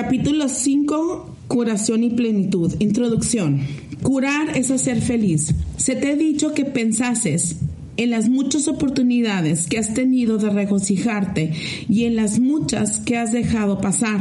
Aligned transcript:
Capítulo 0.00 0.48
5. 0.48 1.36
Curación 1.48 2.04
y 2.04 2.10
plenitud. 2.10 2.72
Introducción. 2.78 3.62
Curar 4.00 4.56
es 4.56 4.70
hacer 4.70 5.02
feliz. 5.02 5.52
Se 5.76 5.96
te 5.96 6.12
he 6.12 6.16
dicho 6.16 6.54
que 6.54 6.64
pensases 6.64 7.56
en 7.96 8.10
las 8.10 8.28
muchas 8.28 8.68
oportunidades 8.68 9.66
que 9.66 9.76
has 9.76 9.94
tenido 9.94 10.38
de 10.38 10.50
regocijarte 10.50 11.52
y 11.88 12.04
en 12.04 12.14
las 12.14 12.38
muchas 12.38 13.00
que 13.00 13.16
has 13.16 13.32
dejado 13.32 13.80
pasar. 13.80 14.20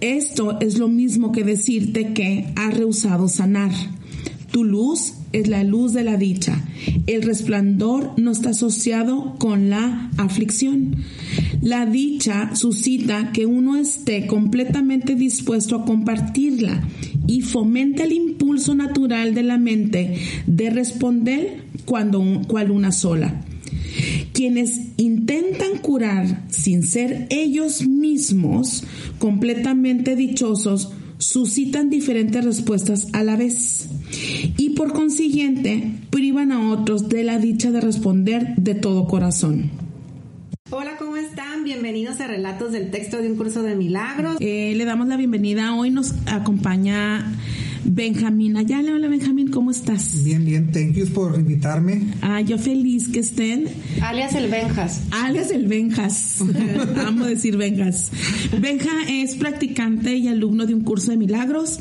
Esto 0.00 0.58
es 0.60 0.78
lo 0.78 0.88
mismo 0.88 1.30
que 1.30 1.44
decirte 1.44 2.14
que 2.14 2.46
has 2.56 2.72
rehusado 2.72 3.28
sanar. 3.28 3.72
Tu 4.50 4.64
luz 4.64 5.12
es 5.34 5.48
la 5.48 5.62
luz 5.62 5.92
de 5.92 6.04
la 6.04 6.16
dicha. 6.16 6.64
El 7.06 7.20
resplandor 7.20 8.14
no 8.16 8.30
está 8.30 8.50
asociado 8.50 9.34
con 9.38 9.68
la 9.68 10.10
aflicción. 10.16 10.96
La 11.62 11.84
dicha 11.84 12.56
suscita 12.56 13.32
que 13.32 13.44
uno 13.44 13.76
esté 13.76 14.26
completamente 14.26 15.14
dispuesto 15.14 15.76
a 15.76 15.84
compartirla 15.84 16.82
y 17.26 17.42
fomenta 17.42 18.04
el 18.04 18.12
impulso 18.12 18.74
natural 18.74 19.34
de 19.34 19.42
la 19.42 19.58
mente 19.58 20.16
de 20.46 20.70
responder 20.70 21.64
cuando 21.84 22.24
cual 22.46 22.70
una 22.70 22.92
sola. 22.92 23.44
Quienes 24.32 24.80
intentan 24.96 25.78
curar 25.82 26.46
sin 26.48 26.82
ser 26.82 27.26
ellos 27.28 27.86
mismos 27.86 28.84
completamente 29.18 30.16
dichosos 30.16 30.92
suscitan 31.18 31.90
diferentes 31.90 32.42
respuestas 32.42 33.08
a 33.12 33.22
la 33.22 33.36
vez 33.36 33.88
y 34.56 34.70
por 34.70 34.94
consiguiente 34.94 35.92
privan 36.08 36.52
a 36.52 36.70
otros 36.70 37.10
de 37.10 37.22
la 37.22 37.38
dicha 37.38 37.70
de 37.70 37.82
responder 37.82 38.54
de 38.56 38.74
todo 38.74 39.06
corazón. 39.06 39.70
Hola, 40.70 40.96
¿cómo? 40.98 41.09
Bienvenidos 41.72 42.18
a 42.18 42.26
Relatos 42.26 42.72
del 42.72 42.90
Texto 42.90 43.22
de 43.22 43.30
un 43.30 43.36
Curso 43.36 43.62
de 43.62 43.76
Milagros. 43.76 44.38
Eh, 44.40 44.74
le 44.74 44.84
damos 44.84 45.06
la 45.06 45.16
bienvenida. 45.16 45.72
Hoy 45.76 45.90
nos 45.90 46.14
acompaña 46.26 47.32
Benjamín 47.84 48.56
Ayala. 48.56 48.92
Hola 48.92 49.06
Benjamín, 49.06 49.52
¿cómo 49.52 49.70
estás? 49.70 50.24
Bien, 50.24 50.44
bien, 50.44 50.72
thank 50.72 50.94
you 50.94 51.06
por 51.06 51.38
invitarme. 51.38 52.08
Ah, 52.22 52.40
yo 52.40 52.58
feliz 52.58 53.06
que 53.06 53.20
estén. 53.20 53.68
Alias 54.02 54.34
el 54.34 54.50
Benjas. 54.50 55.02
Alias 55.12 55.52
el 55.52 55.68
Benjas. 55.68 56.40
Amo 57.06 57.26
decir 57.26 57.56
Benjas. 57.56 58.10
Benja 58.60 58.90
es 59.08 59.36
practicante 59.36 60.16
y 60.16 60.26
alumno 60.26 60.66
de 60.66 60.74
un 60.74 60.82
curso 60.82 61.12
de 61.12 61.18
milagros. 61.18 61.78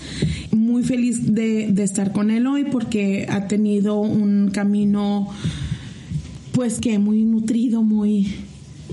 Muy 0.52 0.84
feliz 0.84 1.34
de, 1.34 1.72
de 1.72 1.84
estar 1.84 2.12
con 2.12 2.30
él 2.30 2.46
hoy 2.46 2.66
porque 2.66 3.26
ha 3.28 3.48
tenido 3.48 4.00
un 4.00 4.52
camino, 4.52 5.30
pues 6.52 6.80
que 6.80 7.00
muy 7.00 7.24
nutrido, 7.26 7.82
muy 7.82 8.28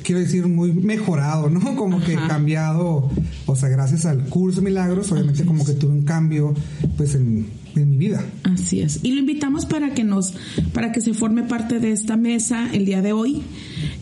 quiero 0.06 0.20
decir, 0.20 0.46
muy 0.46 0.72
mejorado, 0.72 1.50
¿no? 1.50 1.60
Como 1.76 2.00
que 2.00 2.14
cambiado, 2.14 3.10
o 3.44 3.56
sea, 3.56 3.68
gracias 3.68 4.06
al 4.06 4.24
curso 4.26 4.62
Milagros, 4.62 5.10
obviamente 5.10 5.44
como 5.44 5.64
que 5.64 5.72
tuve 5.72 5.92
un 5.92 6.04
cambio, 6.04 6.54
pues, 6.96 7.16
en, 7.16 7.66
mi 7.74 7.98
vida. 7.98 8.24
Así 8.44 8.80
es. 8.80 9.00
Y 9.02 9.12
lo 9.12 9.20
invitamos 9.20 9.66
para 9.66 9.92
que 9.92 10.02
nos, 10.02 10.32
para 10.72 10.92
que 10.92 11.02
se 11.02 11.12
forme 11.12 11.42
parte 11.42 11.78
de 11.78 11.92
esta 11.92 12.16
mesa 12.16 12.70
el 12.72 12.86
día 12.86 13.02
de 13.02 13.12
hoy 13.12 13.42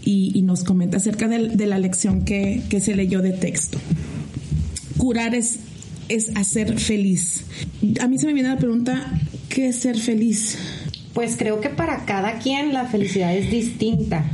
y, 0.05 0.43
nos 0.43 0.63
comente 0.63 0.97
acerca 0.97 1.27
de, 1.27 1.67
la 1.67 1.79
lección 1.81 2.25
que, 2.25 2.63
que, 2.69 2.81
se 2.81 2.95
leyó 2.95 3.21
de 3.21 3.33
texto. 3.33 3.79
Curar 4.97 5.35
es, 5.35 5.59
es 6.09 6.37
hacer 6.37 6.79
feliz. 6.79 7.47
A 8.01 8.07
mí 8.07 8.19
se 8.19 8.27
me 8.27 8.35
viene 8.35 8.51
la 8.51 8.59
pregunta, 8.59 9.21
¿qué 9.49 9.69
es 9.71 9.81
ser 9.81 9.99
feliz? 9.99 10.57
Pues 11.13 11.35
creo 11.37 11.61
que 11.61 11.71
para 11.71 12.05
cada 12.05 12.39
quien 12.39 12.73
la 12.73 12.87
felicidad 12.87 13.35
es 13.35 13.51
distinta 13.51 14.25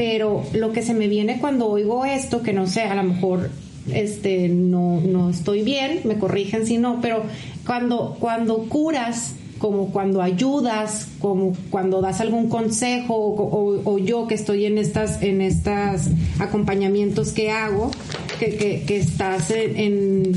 pero 0.00 0.42
lo 0.54 0.72
que 0.72 0.80
se 0.80 0.94
me 0.94 1.08
viene 1.08 1.40
cuando 1.40 1.68
oigo 1.68 2.06
esto, 2.06 2.42
que 2.42 2.54
no 2.54 2.66
sé, 2.66 2.84
a 2.84 2.94
lo 2.94 3.02
mejor 3.02 3.50
este, 3.92 4.48
no, 4.48 4.98
no 4.98 5.28
estoy 5.28 5.60
bien, 5.60 6.00
me 6.04 6.16
corrigen 6.16 6.66
si 6.66 6.78
no, 6.78 7.02
pero 7.02 7.24
cuando, 7.66 8.16
cuando 8.18 8.60
curas, 8.60 9.34
como 9.58 9.92
cuando 9.92 10.22
ayudas, 10.22 11.06
como 11.18 11.54
cuando 11.68 12.00
das 12.00 12.22
algún 12.22 12.48
consejo, 12.48 13.14
o, 13.14 13.98
yo 13.98 14.26
que 14.26 14.36
estoy 14.36 14.64
en 14.64 14.78
estas, 14.78 15.22
en 15.22 15.42
estas 15.42 16.08
acompañamientos 16.38 17.32
que 17.32 17.50
hago, 17.50 17.90
que, 18.38 18.56
que, 18.86 18.96
estás 18.96 19.50
en 19.50 20.32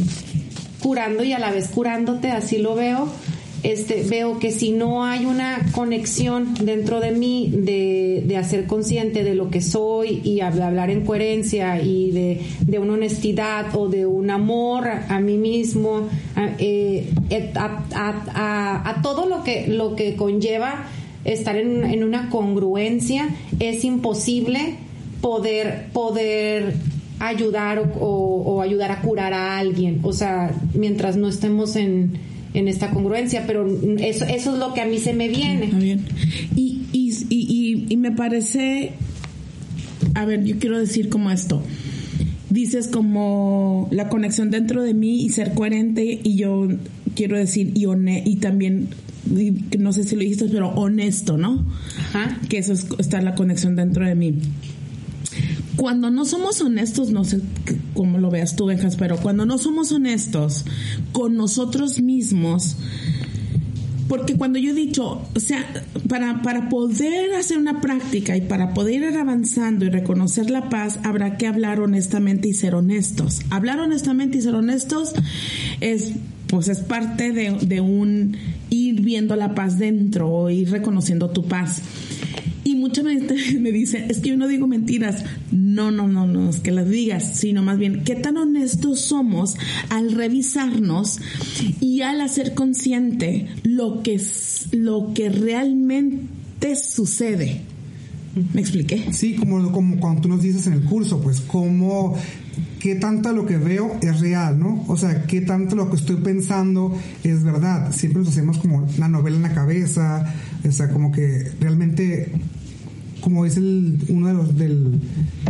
curando 0.82 1.24
y 1.24 1.32
a 1.32 1.40
la 1.40 1.52
vez 1.52 1.70
curándote, 1.70 2.32
así 2.32 2.58
lo 2.58 2.76
veo 2.76 3.08
este, 3.64 4.04
veo 4.04 4.40
que 4.40 4.52
si 4.52 4.72
no 4.72 5.06
hay 5.06 5.26
una 5.26 5.66
conexión 5.72 6.54
dentro 6.54 7.00
de 7.00 7.12
mí 7.12 7.50
de, 7.52 8.24
de 8.26 8.38
hacer 8.38 8.68
consciente 8.68 9.24
de 9.24 9.36
lo 9.36 9.50
que 9.50 9.62
soy 9.62 10.22
y 10.24 10.42
hablar 10.42 10.90
en 10.90 11.06
coherencia 11.06 11.82
y 11.82 12.12
de, 12.12 12.42
de 12.60 12.80
una 12.80 12.94
honestidad 12.94 13.76
o 13.76 13.88
de 13.88 14.06
un 14.06 14.30
amor 14.30 14.88
a, 14.88 15.20
mí 15.20 15.38
mismo, 15.38 16.10
eh, 16.60 17.10
a, 17.56 18.84
a, 18.86 19.02
todo 19.02 19.28
lo 19.28 19.44
que, 19.44 19.68
lo 19.68 19.96
que 19.96 20.16
conlleva 20.16 20.86
estar 21.26 21.56
en, 21.56 21.86
en 21.86 22.04
una 22.04 22.30
congruencia, 22.30 23.30
es 23.60 23.86
imposible 23.86 24.76
poder, 25.22 25.88
poder 25.94 26.74
ayudar 27.20 27.94
o, 28.00 28.62
ayudar 28.62 28.92
a 28.92 29.02
curar 29.02 29.34
a 29.34 29.58
alguien. 29.58 30.02
O 30.04 30.14
sea, 30.14 30.52
mientras 30.74 31.16
no 31.16 31.28
estemos 31.30 31.76
en, 31.76 32.20
en 32.54 32.68
esta 32.68 32.92
congruencia, 32.92 33.46
pero 33.48 33.68
eso, 34.00 34.26
eso 34.26 34.54
es 34.54 34.60
lo 34.60 34.74
que 34.74 34.82
a 34.82 34.86
mí 34.86 34.98
se 34.98 35.14
me 35.14 35.28
viene. 35.28 35.68
bien. 35.68 36.06
Y, 36.56 36.82
y, 36.92 37.14
y, 37.30 37.86
y 37.90 37.98
me 37.98 38.12
parece, 38.12 38.92
a 40.14 40.26
ver, 40.26 40.44
yo 40.44 40.58
quiero 40.60 40.80
decir 40.80 41.10
como 41.10 41.32
esto. 41.32 41.64
Dices 42.50 42.88
como 42.88 43.88
la 43.92 44.10
conexión 44.10 44.52
dentro 44.52 44.84
de 44.84 44.94
mí 44.94 45.24
y 45.24 45.30
ser 45.30 45.54
coherente 45.54 46.20
y 46.24 46.36
yo 46.36 46.68
quiero 47.16 47.38
decir 47.38 47.72
y, 47.74 47.86
y 48.26 48.36
también 48.36 48.90
no 49.80 49.94
sé 49.94 50.04
si 50.04 50.16
lo 50.16 50.22
dijiste, 50.22 50.46
pero 50.52 50.70
honesto, 50.70 51.38
¿no? 51.38 51.66
Ajá. 51.98 52.40
Que 52.50 52.58
eso 52.60 52.74
es, 52.74 52.86
está 53.00 53.22
la 53.22 53.36
conexión 53.36 53.76
dentro 53.76 54.06
de 54.06 54.16
mí 54.16 54.36
cuando 55.76 56.12
no 56.12 56.26
somos 56.26 56.62
honestos, 56.62 57.10
no 57.10 57.24
sé 57.24 57.42
cómo 57.94 58.18
lo 58.18 58.30
veas 58.30 58.56
tú, 58.56 58.66
Benjas, 58.66 58.96
pero 58.96 59.18
cuando 59.18 59.46
no 59.46 59.58
somos 59.58 59.92
honestos 59.92 60.66
con 61.12 61.36
nosotros 61.36 62.02
mismos, 62.02 62.78
porque 64.08 64.36
cuando 64.36 64.60
yo 64.60 64.72
he 64.72 64.76
dicho, 64.76 65.22
o 65.34 65.40
sea, 65.40 65.66
para, 66.08 66.42
para 66.42 66.70
poder 66.70 67.34
hacer 67.34 67.58
una 67.58 67.82
práctica 67.82 68.38
y 68.38 68.42
para 68.42 68.74
poder 68.74 69.02
ir 69.02 69.18
avanzando 69.18 69.86
y 69.86 69.90
reconocer 69.90 70.52
la 70.52 70.70
paz, 70.70 71.00
habrá 71.04 71.38
que 71.38 71.48
hablar 71.48 71.80
honestamente 71.80 72.48
y 72.48 72.54
ser 72.54 72.76
honestos. 72.76 73.42
Hablar 73.50 73.80
honestamente 73.80 74.38
y 74.38 74.42
ser 74.42 74.56
honestos 74.56 75.14
es, 75.82 76.14
pues 76.48 76.68
es 76.68 76.80
parte 76.80 77.32
de, 77.32 77.58
de 77.66 77.82
un 77.82 78.38
ir 78.70 79.02
viendo 79.02 79.36
la 79.36 79.56
paz 79.56 79.80
dentro 79.80 80.30
o 80.30 80.50
ir 80.50 80.70
reconociendo 80.70 81.30
tu 81.32 81.46
paz 81.46 81.82
mucha 82.84 83.02
gente 83.02 83.36
me 83.60 83.72
dice, 83.72 84.06
es 84.10 84.20
que 84.20 84.30
yo 84.30 84.38
no 84.38 84.48
digo 84.48 84.68
mentiras. 84.68 85.24
No, 85.52 85.90
no, 85.90 86.08
no, 86.08 86.28
no, 86.28 86.50
es 86.50 86.60
que 86.60 86.72
las 86.72 86.90
digas, 86.90 87.38
sino 87.40 87.64
más 87.64 87.78
bien, 87.78 88.04
qué 88.04 88.16
tan 88.16 88.38
honestos 88.38 89.00
somos 89.00 89.56
al 89.90 90.12
revisarnos 90.12 91.20
y 91.80 92.02
al 92.02 92.20
hacer 92.20 92.54
consciente 92.54 93.48
lo 93.64 94.04
que, 94.04 94.22
lo 94.72 95.14
que 95.14 95.30
realmente 95.30 96.76
sucede. 96.76 97.62
¿Me 98.54 98.62
expliqué? 98.62 99.14
Sí, 99.14 99.36
como, 99.36 99.72
como 99.72 100.00
cuando 100.00 100.22
tú 100.22 100.28
nos 100.28 100.42
dices 100.42 100.68
en 100.68 100.74
el 100.74 100.84
curso, 100.84 101.22
pues 101.22 101.40
cómo, 101.42 102.18
qué 102.80 102.96
tanto 102.96 103.32
lo 103.32 103.46
que 103.46 103.58
veo 103.58 103.96
es 104.02 104.20
real, 104.20 104.60
¿no? 104.60 104.84
O 104.88 104.98
sea, 104.98 105.24
qué 105.26 105.42
tanto 105.42 105.76
lo 105.76 105.90
que 105.90 105.96
estoy 105.96 106.18
pensando 106.18 106.98
es 107.24 107.44
verdad. 107.44 107.94
Siempre 107.94 108.24
nos 108.24 108.30
hacemos 108.30 108.58
como 108.58 108.88
la 108.98 109.08
novela 109.08 109.38
en 109.38 109.44
la 109.44 109.54
cabeza, 109.54 110.34
o 110.68 110.72
sea, 110.72 110.90
como 110.90 111.12
que 111.12 111.52
realmente, 111.62 112.32
como 113.24 113.46
dice 113.46 113.60
el, 113.60 114.00
uno 114.10 114.28
de 114.28 114.34
los, 114.34 114.58
del, 114.58 115.00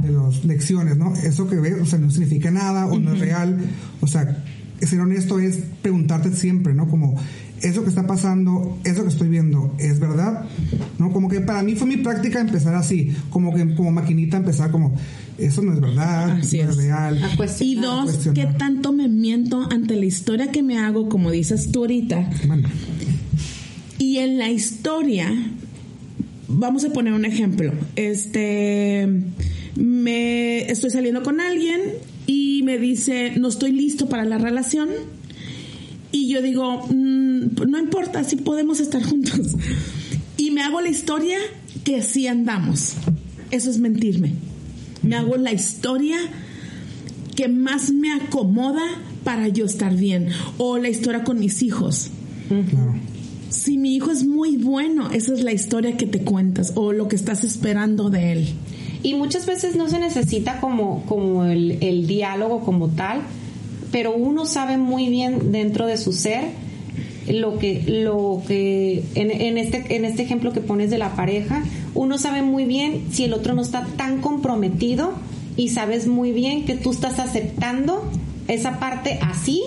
de 0.02 0.12
las 0.12 0.46
lecciones, 0.46 0.98
¿no? 0.98 1.14
Eso 1.16 1.48
que 1.48 1.56
ves, 1.56 1.82
o 1.82 1.86
sea, 1.86 1.98
no 1.98 2.12
significa 2.12 2.52
nada 2.52 2.86
o 2.86 3.00
no 3.00 3.14
es 3.14 3.20
real. 3.20 3.58
O 4.00 4.08
sea, 4.08 4.44
ser 4.80 5.00
honesto 5.00 5.40
es 5.40 5.60
preguntarte 5.82 6.32
siempre, 6.36 6.74
¿no? 6.74 6.88
Como, 6.88 7.16
eso 7.64 7.84
que 7.84 7.90
está 7.90 8.06
pasando, 8.06 8.78
eso 8.84 9.04
que 9.04 9.10
estoy 9.10 9.30
viendo, 9.30 9.74
¿es 9.80 10.00
verdad? 10.00 10.46
¿No? 11.00 11.12
Como 11.12 11.30
que 11.30 11.40
para 11.40 11.64
mí 11.64 11.76
fue 11.76 11.88
mi 11.88 11.98
práctica 11.98 12.42
empezar 12.42 12.76
así, 12.76 13.16
como 13.30 13.54
que 13.54 13.74
como 13.74 13.90
maquinita 13.92 14.38
empezar 14.38 14.70
como, 14.70 14.94
eso 15.38 15.62
no 15.62 15.74
es 15.74 15.80
verdad, 15.80 16.38
no 16.38 16.44
es, 16.44 16.76
real. 16.76 17.22
Y 17.62 17.76
dos, 17.76 18.30
¿qué 18.36 18.46
tanto 18.58 18.92
me 18.92 19.08
miento 19.08 19.68
ante 19.72 19.96
la 19.96 20.06
historia 20.06 20.52
que 20.52 20.62
me 20.62 20.78
hago, 20.78 21.08
como 21.08 21.32
dices 21.32 21.72
tú 21.72 21.80
ahorita? 21.82 22.30
Y 23.98 24.18
en 24.18 24.38
la 24.38 24.50
historia, 24.50 25.32
vamos 26.54 26.86
a 26.86 26.90
poner 26.90 27.14
un 27.14 27.26
ejemplo. 27.26 27.72
Este, 27.96 29.08
me 29.76 30.72
estoy 30.72 30.90
saliendo 30.90 31.24
con 31.24 31.42
alguien 31.42 31.82
y 32.28 32.62
me 32.64 32.78
dice, 32.78 33.34
no 33.38 33.48
estoy 33.50 33.72
listo 33.72 34.08
para 34.08 34.26
la 34.26 34.38
relación 34.38 34.90
y 36.14 36.30
yo 36.30 36.42
digo, 36.42 36.86
mm, 36.88 37.68
no 37.68 37.80
importa, 37.80 38.24
si 38.24 38.36
podemos 38.36 38.80
estar 38.80 39.04
juntos. 39.04 39.56
Y 40.38 40.52
me 40.52 40.62
hago 40.62 40.80
la 40.80 40.90
historia 40.90 41.38
que 41.84 42.02
sí 42.02 42.28
andamos. 42.28 42.94
Eso 43.50 43.70
es 43.70 43.80
mentirme. 43.80 44.34
Me 45.02 45.16
hago 45.16 45.38
la 45.38 45.52
historia 45.52 46.18
que 47.36 47.48
más 47.48 47.92
me 47.92 48.12
acomoda 48.14 48.84
para 49.24 49.48
yo 49.48 49.66
estar 49.66 49.96
bien. 49.96 50.30
O 50.58 50.78
la 50.78 50.90
historia 50.90 51.24
con 51.24 51.40
mis 51.40 51.64
hijos. 51.64 52.12
Si 53.54 53.78
mi 53.78 53.96
hijo 53.96 54.10
es 54.10 54.26
muy 54.26 54.58
bueno, 54.58 55.12
esa 55.12 55.34
es 55.34 55.44
la 55.44 55.52
historia 55.52 55.96
que 55.96 56.08
te 56.08 56.24
cuentas 56.24 56.74
o 56.76 56.92
lo 56.92 57.08
que 57.08 57.16
estás 57.16 57.44
esperando 57.44 58.10
de 58.10 58.32
él. 58.32 58.54
Y 59.04 59.14
muchas 59.14 59.46
veces 59.46 59.76
no 59.76 59.88
se 59.90 60.00
necesita 60.00 60.60
como, 60.60 61.06
como 61.06 61.46
el, 61.46 61.78
el 61.82 62.08
diálogo 62.08 62.62
como 62.62 62.90
tal, 62.90 63.22
pero 63.92 64.16
uno 64.16 64.46
sabe 64.46 64.78
muy 64.78 65.10
bien 65.10 65.52
dentro 65.52 65.86
de 65.86 65.98
su 65.98 66.14
ser 66.14 66.46
lo 67.28 67.58
que 67.58 67.84
lo 67.88 68.42
que 68.48 69.04
en, 69.16 69.58
este 69.58 69.96
en 69.96 70.04
este 70.04 70.24
ejemplo 70.24 70.52
que 70.52 70.60
pones 70.60 70.90
de 70.90 70.98
la 70.98 71.16
pareja 71.16 71.64
uno 71.94 72.18
sabe 72.18 72.42
muy 72.42 72.66
bien 72.66 73.06
si 73.12 73.24
el 73.24 73.34
otro 73.34 73.54
no 73.54 73.62
está 73.62 73.86
tan 73.96 74.20
comprometido 74.20 75.14
y 75.56 75.70
sabes 75.70 76.08
muy 76.08 76.32
bien 76.34 76.66
que 76.66 76.76
tú 76.76 76.92
estás 76.92 77.20
aceptando 77.20 78.04
esa 78.48 78.80
parte 78.80 79.20
así 79.22 79.62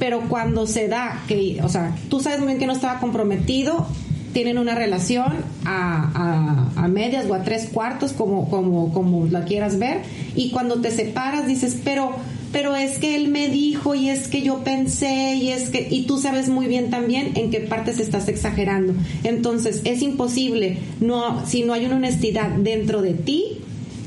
pero 0.00 0.22
cuando 0.28 0.66
se 0.66 0.88
da 0.88 1.22
que 1.28 1.60
o 1.62 1.68
sea 1.68 1.96
tú 2.08 2.18
sabes 2.18 2.40
muy 2.40 2.48
bien 2.48 2.58
que 2.58 2.66
no 2.66 2.72
estaba 2.72 2.98
comprometido 2.98 3.86
tienen 4.32 4.58
una 4.58 4.74
relación 4.74 5.44
a, 5.64 6.70
a, 6.74 6.84
a 6.84 6.88
medias 6.88 7.26
o 7.28 7.34
a 7.34 7.44
tres 7.44 7.68
cuartos 7.72 8.12
como 8.12 8.50
como 8.50 8.92
como 8.92 9.26
la 9.26 9.44
quieras 9.44 9.78
ver 9.78 10.02
y 10.34 10.50
cuando 10.50 10.80
te 10.80 10.90
separas 10.90 11.46
dices 11.46 11.78
pero 11.84 12.16
pero 12.52 12.74
es 12.74 12.98
que 12.98 13.16
él 13.16 13.28
me 13.28 13.48
dijo 13.48 13.94
y 13.94 14.08
es 14.08 14.28
que 14.28 14.42
yo 14.42 14.64
pensé 14.64 15.34
y 15.36 15.50
es 15.50 15.70
que 15.70 15.86
y 15.90 16.02
tú 16.02 16.18
sabes 16.18 16.48
muy 16.48 16.66
bien 16.66 16.90
también 16.90 17.32
en 17.36 17.50
qué 17.50 17.60
partes 17.60 18.00
estás 18.00 18.28
exagerando. 18.28 18.94
Entonces, 19.22 19.82
es 19.84 20.02
imposible 20.02 20.78
no 21.00 21.46
si 21.46 21.62
no 21.62 21.72
hay 21.72 21.86
una 21.86 21.96
honestidad 21.96 22.48
dentro 22.50 23.02
de 23.02 23.14
ti 23.14 23.59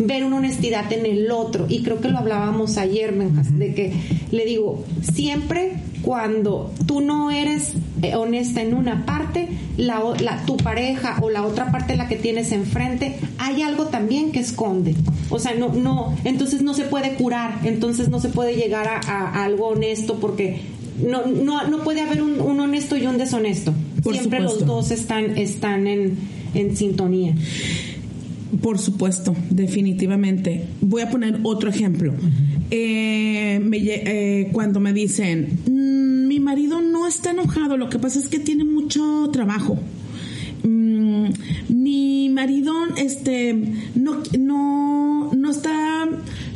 ver 0.06 0.24
una 0.24 0.38
honestidad 0.38 0.92
en 0.92 1.06
el 1.06 1.32
otro 1.32 1.66
y 1.70 1.84
creo 1.84 2.02
que 2.02 2.10
lo 2.10 2.18
hablábamos 2.18 2.78
ayer 2.78 3.14
de 3.14 3.74
que 3.74 3.94
le 4.32 4.46
digo 4.46 4.84
siempre 5.14 5.78
cuando 6.04 6.72
tú 6.86 7.00
no 7.00 7.32
eres 7.32 7.74
eh, 8.02 8.16
honesta 8.16 8.62
en 8.62 8.74
una 8.74 9.06
parte, 9.06 9.48
la, 9.78 10.04
la, 10.20 10.46
tu 10.46 10.58
pareja 10.58 11.18
o 11.22 11.30
la 11.30 11.44
otra 11.44 11.72
parte 11.72 11.96
la 11.96 12.10
que 12.10 12.18
tienes 12.18 12.52
enfrente, 12.52 13.16
hay 13.38 13.62
algo 13.62 13.86
también 13.86 14.34
que 14.34 14.40
esconde. 14.40 14.96
O 15.30 15.40
sea, 15.40 15.56
no, 15.56 15.70
no, 15.70 16.14
entonces 16.26 16.62
no 16.62 16.74
se 16.74 16.84
puede 16.84 17.14
curar, 17.14 17.60
entonces 17.64 18.10
no 18.10 18.20
se 18.20 18.28
puede 18.28 18.56
llegar 18.56 18.88
a, 18.88 19.44
algo 19.44 19.70
honesto 19.70 20.20
porque 20.20 20.62
no, 21.02 21.26
no, 21.26 21.66
no 21.68 21.84
puede 21.84 22.02
haber 22.02 22.22
un, 22.22 22.60
honesto 22.60 22.98
y 22.98 23.08
un 23.08 23.18
deshonesto. 23.18 23.74
Siempre 24.12 24.42
los 24.42 24.66
dos 24.66 24.92
están, 24.92 25.38
están 25.38 25.88
en, 25.88 26.18
en 26.54 26.76
sintonía. 26.76 27.34
Por 28.62 28.78
supuesto, 28.80 29.36
definitivamente. 29.50 30.68
Voy 30.82 31.02
a 31.02 31.10
poner 31.10 31.40
otro 31.44 31.70
ejemplo. 31.70 32.14
Eh, 32.72 33.62
eh, 33.72 34.50
cuando 34.52 34.80
me 34.80 34.94
dicen, 34.94 35.60
mm, 35.66 36.28
mi 36.28 36.40
marido 36.40 36.82
no 36.82 37.08
está 37.08 37.32
enojado, 37.32 37.78
lo 37.78 37.90
que 37.90 38.00
pasa 38.00 38.20
es 38.20 38.28
que 38.28 38.40
tiene 38.40 38.64
mucho 38.64 39.30
trabajo. 39.32 39.78
Mm, 40.64 41.28
mi 41.70 42.30
marido 42.30 42.74
este 42.96 43.54
no 43.96 44.24
no 44.40 45.32
no 45.34 45.52
está 45.52 46.08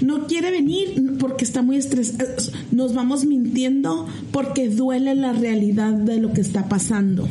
no 0.02 0.28
quiere 0.28 0.50
venir 0.52 1.18
porque 1.20 1.44
está 1.44 1.62
muy 1.62 1.76
estresado 1.76 2.26
nos 2.72 2.94
vamos 2.94 3.26
mintiendo 3.26 4.08
porque 4.32 4.70
duele 4.70 5.14
la 5.14 5.34
realidad 5.34 5.92
de 5.92 6.22
lo 6.22 6.32
que 6.32 6.40
está 6.40 6.70
pasando 6.70 7.28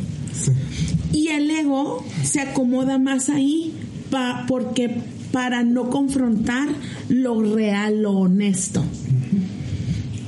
y 1.11 1.29
el 1.29 1.49
ego 1.49 2.05
se 2.21 2.41
acomoda 2.41 2.99
más 2.99 3.29
ahí 3.29 3.73
porque 4.47 5.01
para 5.31 5.63
no 5.63 5.89
confrontar 5.89 6.67
lo 7.09 7.41
real, 7.41 8.01
lo 8.01 8.11
honesto. 8.11 8.83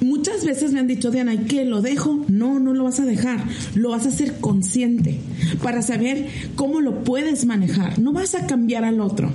Muchas 0.02 0.46
veces 0.46 0.72
me 0.72 0.80
han 0.80 0.88
dicho, 0.88 1.12
Diana, 1.12 1.34
¿y 1.34 1.40
qué? 1.40 1.66
¿Lo 1.66 1.82
dejo? 1.82 2.26
No, 2.30 2.60
no 2.60 2.74
lo 2.74 2.86
vas 2.86 3.00
a 3.00 3.06
dejar. 3.06 3.44
Lo 3.76 3.90
vas 3.90 4.06
a 4.06 4.10
hacer 4.10 4.40
consciente 4.40 5.20
para 5.62 5.82
saber 5.82 6.28
cómo 6.56 6.80
lo 6.80 7.04
puedes 7.04 7.46
manejar. 7.46 8.00
No 8.00 8.14
vas 8.14 8.34
a 8.36 8.48
cambiar 8.48 8.86
al 8.86 9.02
otro. 9.02 9.32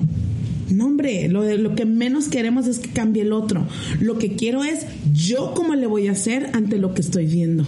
No, 0.71 0.87
hombre, 0.87 1.29
lo, 1.29 1.45
lo 1.57 1.75
que 1.75 1.85
menos 1.85 2.29
queremos 2.29 2.67
es 2.67 2.79
que 2.79 2.89
cambie 2.91 3.23
el 3.23 3.33
otro. 3.33 3.67
Lo 4.01 4.19
que 4.19 4.37
quiero 4.37 4.65
es 4.65 4.87
yo 5.13 5.53
cómo 5.55 5.75
le 5.75 5.87
voy 5.87 6.09
a 6.09 6.13
hacer 6.13 6.51
ante 6.55 6.79
lo 6.79 6.95
que 6.95 7.03
estoy 7.03 7.27
viendo. 7.27 7.65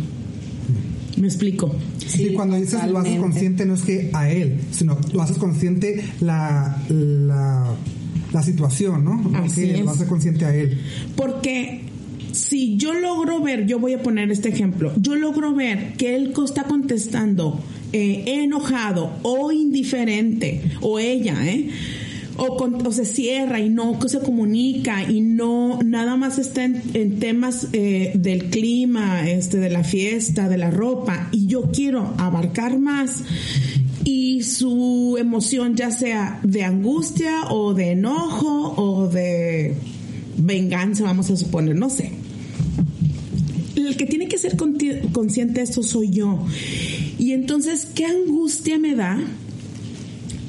¿Me 1.17 1.27
explico? 1.27 1.75
Sí, 1.99 2.33
cuando 2.35 2.57
dices 2.57 2.87
lo 2.89 2.99
haces 2.99 3.19
consciente 3.19 3.65
no 3.65 3.75
es 3.75 3.83
que 3.83 4.11
a 4.13 4.31
él, 4.31 4.61
sino 4.71 4.99
lo 5.13 5.23
haces 5.23 5.39
consciente 5.39 6.05
la, 6.21 6.83
la, 6.89 8.43
situación, 8.43 9.05
¿no? 9.05 9.39
Así 9.39 9.67
Lo 9.79 9.91
haces 9.91 10.07
consciente 10.07 10.45
a 10.45 10.55
él. 10.55 10.79
Porque 11.17 11.81
si 12.33 12.77
yo 12.77 12.93
logro 12.93 13.41
ver, 13.41 13.67
yo 13.67 13.79
voy 13.79 13.95
a 13.95 14.03
poner 14.03 14.31
este 14.31 14.51
ejemplo, 14.51 14.93
yo 15.01 15.15
logro 15.15 15.55
ver 15.55 15.95
que 15.95 16.15
él 16.15 16.35
está 16.45 16.65
contestando 16.65 17.61
eh, 17.93 18.25
enojado 18.27 19.13
o 19.23 19.53
indiferente, 19.53 20.63
o 20.83 20.99
ella, 20.99 21.47
¿eh? 21.47 21.71
O, 22.39 22.93
se 22.93 23.05
cierra 23.05 23.61
y 23.61 23.69
no 23.69 23.99
se 24.07 24.21
comunica 24.21 25.03
y 25.11 25.21
no 25.21 25.79
nada 25.85 26.17
más 26.17 26.39
está 26.39 26.65
en, 26.65 27.19
temas 27.19 27.69
eh, 27.73 28.13
del 28.15 28.51
clima, 28.51 29.29
este, 29.29 29.59
de 29.59 29.71
la 29.71 29.85
fiesta, 29.85 30.49
de 30.49 30.59
la 30.59 30.71
ropa 30.71 31.29
y 31.33 31.47
yo 31.47 31.71
quiero 31.73 32.15
abarcar 32.19 32.79
más 32.79 33.25
y 34.05 34.43
su 34.45 35.17
emoción 35.19 35.75
ya 35.75 35.91
sea 35.91 36.39
de 36.43 36.63
angustia 36.63 37.51
o 37.51 37.75
de 37.75 37.91
enojo 37.91 38.75
o 38.77 39.09
de 39.09 39.75
venganza, 40.37 41.05
vamos 41.05 41.31
a 41.31 41.37
suponer, 41.37 41.77
no 41.77 41.91
sé. 41.91 42.13
El 43.75 43.97
que 43.97 44.07
tiene 44.07 44.29
que 44.29 44.39
ser 44.39 44.57
consciente 44.57 45.55
de 45.55 45.63
esto 45.63 45.83
soy 45.83 46.11
yo. 46.11 46.45
Y 47.19 47.33
entonces, 47.33 47.87
¿qué 47.87 48.05
angustia 48.05 48.79
me 48.79 48.95
da? 48.95 49.19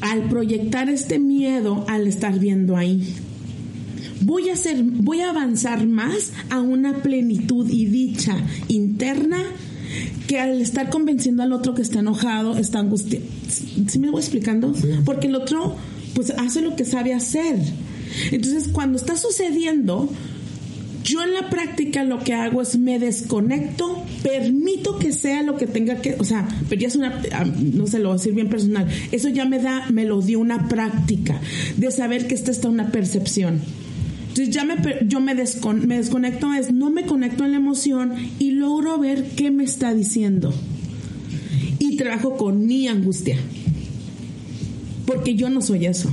Al 0.02 0.30
proyectar 0.30 0.90
este 0.90 1.20
miedo 1.20 1.86
al 1.88 2.08
estar 2.08 2.38
viendo 2.40 2.78
ahí. 2.78 3.16
Voy 4.22 4.50
a 4.50 4.54
hacer, 4.54 4.82
voy 4.84 5.22
a 5.22 5.30
avanzar 5.30 5.86
más 5.86 6.32
a 6.50 6.60
una 6.60 7.02
plenitud 7.02 7.70
y 7.70 7.86
dicha 7.86 8.38
interna 8.68 9.38
que 10.28 10.40
al 10.40 10.62
estar 10.62 10.90
convenciendo 10.90 11.44
al 11.44 11.54
otro 11.54 11.74
que 11.74 11.82
está 11.82 12.00
enojado, 12.00 12.58
está 12.58 12.80
angustiado. 12.80 13.26
¿Sí 13.88 14.00
me 14.00 14.10
voy 14.10 14.22
explicando? 14.22 14.74
Porque 15.06 15.28
el 15.28 15.36
otro 15.36 15.76
pues 16.14 16.32
hace 16.32 16.62
lo 16.62 16.76
que 16.76 16.84
sabe 16.84 17.14
hacer. 17.14 17.58
Entonces, 18.32 18.70
cuando 18.70 18.98
está 18.98 19.16
sucediendo, 19.16 20.10
Yo 21.08 21.24
en 21.24 21.34
la 21.34 21.50
práctica 21.50 22.04
lo 22.04 22.20
que 22.20 22.34
hago 22.34 22.62
es 22.62 22.78
me 22.78 23.00
desconecto, 23.00 24.04
permito 24.24 25.00
que 25.00 25.14
sea 25.14 25.42
lo 25.42 25.56
que 25.56 25.66
tenga 25.66 26.02
que, 26.02 26.18
o 26.20 26.26
sea, 26.26 26.46
pero 26.68 26.82
ya 26.82 26.90
es 26.90 26.98
una, 26.98 27.22
ah, 27.32 27.46
no 27.46 27.88
se 27.88 28.00
lo 28.00 28.10
voy 28.10 28.16
a 28.16 28.18
decir 28.18 28.34
bien 28.34 28.50
personal, 28.50 28.90
eso 29.14 29.30
ya 29.30 29.46
me 29.46 29.60
da, 29.60 29.86
me 29.90 30.04
lo 30.04 30.22
dio 30.22 30.38
una 30.40 30.68
práctica 30.68 31.40
de 31.78 31.92
saber 31.92 32.28
que 32.28 32.36
esta 32.36 32.52
está 32.52 32.68
una 32.68 32.92
percepción. 32.92 33.62
Entonces 34.28 34.54
ya 34.54 34.66
me, 34.66 34.76
yo 35.08 35.22
me, 35.22 35.34
descon, 35.34 35.88
me 35.88 35.96
desconecto, 35.96 36.54
es 36.54 36.74
no 36.74 36.90
me 36.90 37.06
conecto 37.06 37.46
en 37.46 37.52
la 37.52 37.58
emoción 37.58 38.14
y 38.38 38.52
logro 38.52 39.00
ver 39.00 39.30
qué 39.38 39.50
me 39.50 39.64
está 39.64 39.94
diciendo. 39.94 40.54
Y 41.80 41.96
trabajo 41.96 42.36
con 42.36 42.68
mi 42.68 42.90
angustia. 42.90 43.38
Porque 45.06 45.36
yo 45.36 45.50
no 45.50 45.62
soy 45.62 45.86
eso. 45.86 46.12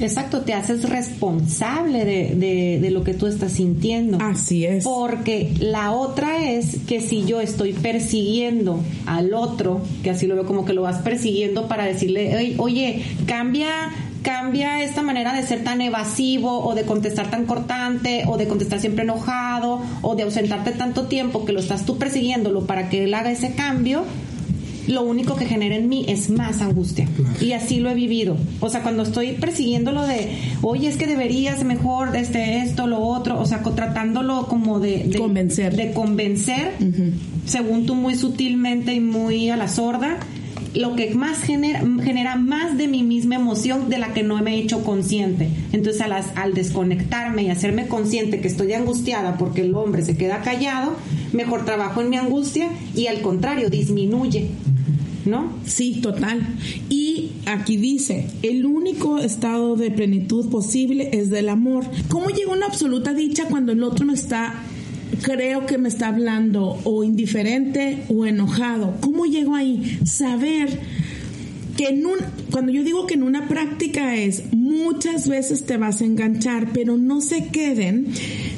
Exacto, 0.00 0.42
te 0.42 0.54
haces 0.54 0.88
responsable 0.88 2.04
de, 2.04 2.78
de, 2.80 2.90
lo 2.90 3.04
que 3.04 3.14
tú 3.14 3.26
estás 3.26 3.52
sintiendo. 3.52 4.18
Así 4.20 4.64
es. 4.64 4.84
Porque 4.84 5.52
la 5.58 5.92
otra 5.92 6.50
es 6.50 6.78
que 6.86 7.00
si 7.00 7.24
yo 7.24 7.40
estoy 7.40 7.72
persiguiendo 7.72 8.80
al 9.06 9.34
otro, 9.34 9.80
que 10.02 10.10
así 10.10 10.26
lo 10.26 10.34
veo 10.34 10.46
como 10.46 10.64
que 10.64 10.72
lo 10.72 10.82
vas 10.82 10.98
persiguiendo 10.98 11.68
para 11.68 11.84
decirle, 11.84 12.54
oye, 12.58 13.02
cambia 13.26 13.90
cambia 14.22 14.82
esta 14.82 15.00
manera 15.02 15.32
de 15.32 15.42
ser 15.42 15.64
tan 15.64 15.80
evasivo 15.80 16.64
o 16.64 16.74
de 16.74 16.82
contestar 16.82 17.30
tan 17.30 17.46
cortante 17.46 18.24
o 18.26 18.36
de 18.36 18.48
contestar 18.48 18.80
siempre 18.80 19.04
enojado 19.04 19.80
o 20.02 20.16
de 20.16 20.24
ausentarte 20.24 20.72
tanto 20.72 21.06
tiempo 21.06 21.44
que 21.44 21.52
lo 21.52 21.60
estás 21.60 21.86
tú 21.86 21.98
persiguiéndolo 21.98 22.66
para 22.66 22.88
que 22.88 23.04
él 23.04 23.14
haga 23.14 23.30
ese 23.30 23.54
cambio, 23.54 24.04
lo 24.88 25.02
único 25.02 25.36
que 25.36 25.46
genera 25.46 25.76
en 25.76 25.88
mí 25.88 26.04
es 26.08 26.30
más 26.30 26.60
angustia. 26.60 27.06
Y 27.40 27.52
así 27.52 27.78
lo 27.78 27.90
he 27.90 27.94
vivido. 27.94 28.36
O 28.60 28.70
sea, 28.70 28.82
cuando 28.82 29.02
estoy 29.02 29.32
persiguiendo 29.32 29.92
lo 29.92 30.06
de, 30.06 30.30
oye, 30.62 30.88
es 30.88 30.96
que 30.96 31.06
deberías 31.06 31.62
mejor 31.62 32.16
este, 32.16 32.58
esto, 32.62 32.86
lo 32.86 33.00
otro, 33.00 33.38
o 33.38 33.46
sea, 33.46 33.62
tratándolo 33.62 34.46
como 34.48 34.80
de, 34.80 35.14
convencer. 35.16 35.76
De 35.76 35.92
convencer, 35.92 36.72
según 37.44 37.86
tú 37.86 37.94
muy 37.94 38.14
sutilmente 38.14 38.94
y 38.94 39.00
muy 39.00 39.50
a 39.50 39.56
la 39.56 39.68
sorda, 39.68 40.18
lo 40.74 40.96
que 40.96 41.14
más 41.14 41.38
genera, 41.38 41.82
genera 42.02 42.36
más 42.36 42.76
de 42.78 42.88
mi 42.88 43.02
misma 43.02 43.36
emoción 43.36 43.88
de 43.88 43.98
la 43.98 44.12
que 44.12 44.22
no 44.22 44.40
me 44.42 44.54
he 44.54 44.58
hecho 44.58 44.84
consciente. 44.84 45.48
Entonces, 45.72 46.00
al, 46.00 46.12
al 46.12 46.54
desconectarme 46.54 47.42
y 47.42 47.50
hacerme 47.50 47.88
consciente 47.88 48.40
que 48.40 48.48
estoy 48.48 48.72
angustiada 48.72 49.36
porque 49.36 49.62
el 49.62 49.74
hombre 49.74 50.02
se 50.02 50.16
queda 50.16 50.40
callado, 50.40 50.96
mejor 51.32 51.64
trabajo 51.64 52.00
en 52.00 52.10
mi 52.10 52.16
angustia 52.16 52.70
y 52.94 53.06
al 53.06 53.20
contrario, 53.20 53.68
disminuye. 53.70 54.48
¿No? 55.28 55.52
Sí, 55.64 56.00
total. 56.00 56.40
Y 56.88 57.30
aquí 57.46 57.76
dice, 57.76 58.28
el 58.42 58.66
único 58.66 59.18
estado 59.18 59.76
de 59.76 59.90
plenitud 59.90 60.50
posible 60.50 61.10
es 61.12 61.30
del 61.30 61.48
amor. 61.48 61.84
¿Cómo 62.08 62.30
llega 62.30 62.52
una 62.52 62.66
absoluta 62.66 63.14
dicha 63.14 63.44
cuando 63.48 63.72
el 63.72 63.82
otro 63.82 64.04
no 64.04 64.14
está 64.14 64.54
creo 65.22 65.66
que 65.66 65.78
me 65.78 65.88
está 65.88 66.08
hablando 66.08 66.78
o 66.84 67.04
indiferente 67.04 68.04
o 68.08 68.26
enojado? 68.26 68.94
¿Cómo 69.00 69.24
llego 69.26 69.54
ahí? 69.54 69.98
Saber 70.04 70.80
que 71.78 71.90
en 71.90 72.04
un, 72.04 72.16
cuando 72.50 72.72
yo 72.72 72.82
digo 72.82 73.06
que 73.06 73.14
en 73.14 73.22
una 73.22 73.46
práctica 73.46 74.16
es 74.16 74.52
muchas 74.52 75.28
veces 75.28 75.64
te 75.64 75.76
vas 75.76 76.00
a 76.00 76.06
enganchar, 76.06 76.72
pero 76.72 76.96
no 76.96 77.20
se 77.20 77.46
queden 77.46 78.08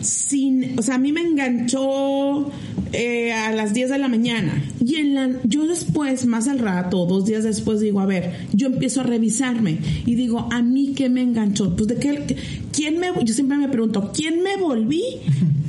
sin, 0.00 0.78
o 0.78 0.82
sea, 0.82 0.94
a 0.94 0.98
mí 0.98 1.12
me 1.12 1.20
enganchó 1.20 2.50
eh, 2.94 3.30
a 3.30 3.52
las 3.52 3.74
10 3.74 3.90
de 3.90 3.98
la 3.98 4.08
mañana. 4.08 4.64
Y 4.82 4.94
en 4.94 5.14
la, 5.14 5.30
yo 5.44 5.66
después, 5.66 6.24
más 6.24 6.48
al 6.48 6.60
rato, 6.60 7.04
dos 7.04 7.26
días 7.26 7.44
después, 7.44 7.80
digo, 7.80 8.00
a 8.00 8.06
ver, 8.06 8.48
yo 8.54 8.68
empiezo 8.68 9.02
a 9.02 9.04
revisarme 9.04 9.76
y 10.06 10.14
digo, 10.14 10.48
¿a 10.50 10.62
mí 10.62 10.94
qué 10.96 11.10
me 11.10 11.20
enganchó? 11.20 11.76
Pues 11.76 11.88
de 11.88 11.96
qué, 11.96 12.36
¿quién 12.72 12.98
me, 13.00 13.08
yo 13.22 13.34
siempre 13.34 13.58
me 13.58 13.68
pregunto, 13.68 14.12
¿quién 14.14 14.42
me 14.42 14.56
volví 14.56 15.02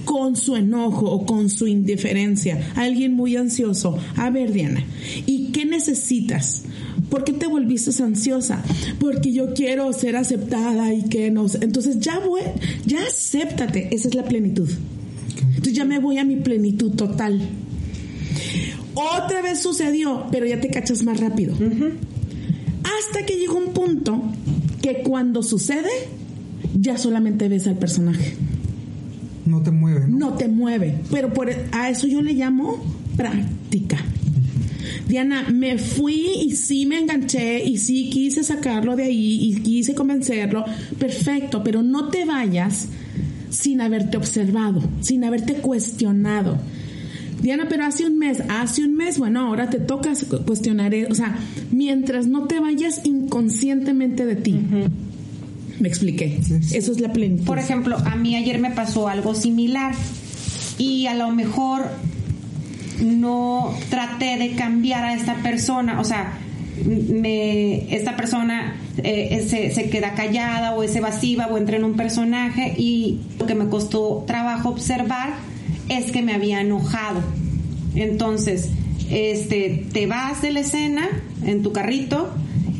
con 0.06 0.38
su 0.38 0.56
enojo 0.56 1.12
o 1.12 1.26
con 1.26 1.50
su 1.50 1.68
indiferencia? 1.68 2.72
Alguien 2.76 3.14
muy 3.14 3.36
ansioso. 3.36 3.98
A 4.16 4.30
ver, 4.30 4.54
Diana, 4.54 4.86
¿y 5.26 5.48
qué 5.48 5.66
necesitas? 5.66 6.64
¿Por 7.10 7.24
qué 7.24 7.34
te 7.34 7.48
volviste 7.48 7.92
ansiosa? 8.04 8.64
Porque 9.00 9.34
yo 9.34 9.54
quiero 9.54 9.92
ser 9.94 10.16
aceptada 10.16 10.94
y 10.94 11.04
que 11.04 11.32
no. 11.32 11.46
Entonces 11.62 12.00
ya 12.00 12.20
voy, 12.20 12.42
ya 12.86 13.04
acéptate. 13.04 13.94
Esa 13.94 14.08
es 14.08 14.16
la 14.16 14.24
plenitud. 14.24 14.70
Entonces 15.48 15.74
ya 15.74 15.86
me 15.86 16.00
voy 16.00 16.18
a 16.18 16.26
mi 16.26 16.38
plenitud 16.38 16.92
total. 16.92 17.42
Otra 18.94 19.42
vez 19.42 19.60
sucedió, 19.60 20.28
pero 20.32 20.46
ya 20.46 20.60
te 20.60 20.70
cachas 20.70 21.04
más 21.04 21.20
rápido. 21.20 21.54
Hasta 21.54 23.26
que 23.26 23.38
llegó 23.38 23.58
un 23.58 23.74
punto 23.74 24.22
que 24.82 25.04
cuando 25.04 25.44
sucede, 25.44 25.90
ya 26.80 26.98
solamente 26.98 27.48
ves 27.48 27.68
al 27.68 27.78
personaje. 27.78 28.36
No 29.46 29.62
te 29.62 29.72
mueve. 29.72 30.08
No, 30.08 30.34
te 30.34 30.48
mueve. 30.48 31.00
Pero 31.12 31.34
por, 31.34 31.50
a 31.72 31.90
eso 31.90 32.08
yo 32.08 32.22
le 32.22 32.34
llamo 32.34 32.78
práctica. 33.16 33.98
Diana, 35.08 35.48
me 35.50 35.78
fui 35.78 36.26
y 36.44 36.56
sí 36.56 36.86
me 36.86 37.00
enganché 37.00 37.64
y 37.64 37.78
sí 37.78 38.10
quise 38.10 38.44
sacarlo 38.44 38.96
de 38.96 39.04
ahí 39.04 39.40
y 39.42 39.62
quise 39.62 39.94
convencerlo. 39.94 40.66
Perfecto, 41.00 41.64
pero 41.64 41.82
no 41.84 42.10
te 42.10 42.26
vayas 42.26 42.88
sin 43.50 43.82
haberte 43.82 44.18
observado, 44.18 44.82
sin 45.02 45.24
haberte 45.24 45.56
cuestionado. 45.56 46.58
Diana, 47.42 47.66
pero 47.68 47.86
hace 47.86 48.06
un 48.06 48.20
mes, 48.20 48.42
hace 48.50 48.84
un 48.84 48.96
mes, 48.96 49.18
bueno, 49.18 49.42
ahora 49.42 49.70
te 49.70 49.80
toca 49.80 50.14
cuestionar, 50.46 50.94
o 51.10 51.16
sea, 51.16 51.38
mientras 51.72 52.28
no 52.28 52.46
te 52.46 52.60
vayas 52.60 53.02
inconscientemente 53.04 54.26
de 54.26 54.36
ti. 54.36 54.60
Me 55.80 55.88
expliqué. 55.88 56.40
Eso 56.72 56.92
es 56.92 57.02
la 57.02 57.12
plenitud. 57.12 57.46
Por 57.46 57.58
ejemplo, 57.58 57.98
a 57.98 58.16
mí 58.16 58.36
ayer 58.36 58.60
me 58.60 58.70
pasó 58.70 59.08
algo 59.08 59.34
similar 59.34 59.96
y 60.78 61.08
a 61.08 61.16
lo 61.16 61.32
mejor 61.32 61.86
no 63.00 63.74
traté 63.90 64.38
de 64.38 64.56
cambiar 64.56 65.04
a 65.06 65.14
esta 65.14 65.36
persona, 65.36 66.00
o 66.00 66.04
sea, 66.04 66.38
me, 66.86 67.94
esta 67.96 68.16
persona 68.16 68.76
eh, 68.98 69.46
se, 69.48 69.72
se, 69.72 69.90
queda 69.90 70.14
callada 70.14 70.74
o 70.74 70.84
es 70.84 70.96
evasiva 70.96 71.48
o 71.48 71.58
entra 71.58 71.78
en 71.78 71.84
un 71.84 71.94
personaje 71.94 72.74
y 72.78 73.20
lo 73.40 73.46
que 73.46 73.56
me 73.56 73.68
costó 73.68 74.24
trabajo 74.26 74.70
observar 74.70 75.34
es 75.90 76.12
que 76.12 76.22
me 76.22 76.34
había 76.34 76.62
enojado. 76.62 77.22
Entonces, 77.96 78.70
este, 79.12 79.86
te 79.92 80.08
vas 80.08 80.42
de 80.42 80.52
la 80.52 80.62
escena 80.62 81.10
en 81.46 81.64
tu 81.64 81.74
carrito 81.74 82.30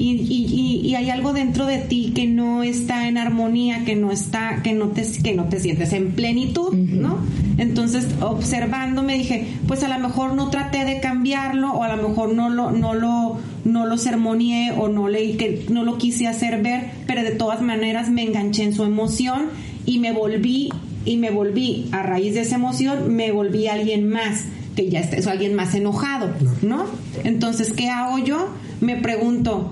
y, 0.02 0.26
y, 0.28 0.82
y, 0.88 0.96
hay 0.96 1.12
algo 1.12 1.32
dentro 1.32 1.68
de 1.68 1.78
ti 1.78 2.12
que 2.16 2.26
no 2.26 2.64
está 2.64 3.08
en 3.08 3.20
armonía, 3.20 3.86
que 3.86 3.96
no 3.96 4.12
está, 4.12 4.62
que 4.64 4.74
no 4.74 4.88
te, 4.88 5.04
que 5.22 5.34
no 5.36 5.46
te 5.46 5.60
sientes 5.60 5.94
en 5.94 6.14
plenitud, 6.14 6.74
¿no? 6.74 7.20
Entonces, 7.60 8.08
observando, 8.20 9.04
me 9.04 9.16
dije, 9.16 9.48
pues 9.68 9.84
a 9.84 9.88
lo 9.88 10.00
mejor 10.00 10.34
no 10.34 10.50
traté 10.50 10.86
de 10.86 11.00
cambiarlo, 11.00 11.72
o 11.72 11.84
a 11.84 11.96
lo 11.96 12.10
mejor 12.10 12.34
no 12.34 12.50
lo, 12.50 12.72
no 12.72 12.96
lo, 12.96 13.38
no 13.64 13.86
lo 13.86 13.98
sermoneé, 13.98 14.72
o 14.72 14.88
no 14.88 15.08
leí 15.08 15.34
que 15.34 15.66
no 15.70 15.84
lo 15.84 16.00
quise 16.00 16.28
hacer 16.28 16.64
ver, 16.64 16.92
pero 17.06 17.22
de 17.22 17.32
todas 17.32 17.62
maneras 17.62 18.10
me 18.10 18.24
enganché 18.24 18.64
en 18.64 18.74
su 18.74 18.84
emoción 18.84 19.50
y 19.86 20.00
me 20.00 20.12
volví, 20.12 20.70
y 21.06 21.18
me 21.18 21.30
volví, 21.30 21.90
a 21.92 22.02
raíz 22.02 22.34
de 22.34 22.42
esa 22.42 22.56
emoción, 22.56 23.16
me 23.16 23.32
volví 23.32 23.68
alguien 23.68 24.10
más 24.10 24.46
que 24.76 24.90
ya 24.90 25.02
es 25.02 25.28
alguien 25.28 25.54
más 25.54 25.76
enojado, 25.76 26.30
¿no? 26.62 26.86
Entonces, 27.24 27.74
¿qué 27.74 27.90
hago 27.90 28.18
yo? 28.20 28.48
Me 28.80 28.96
pregunto, 28.96 29.72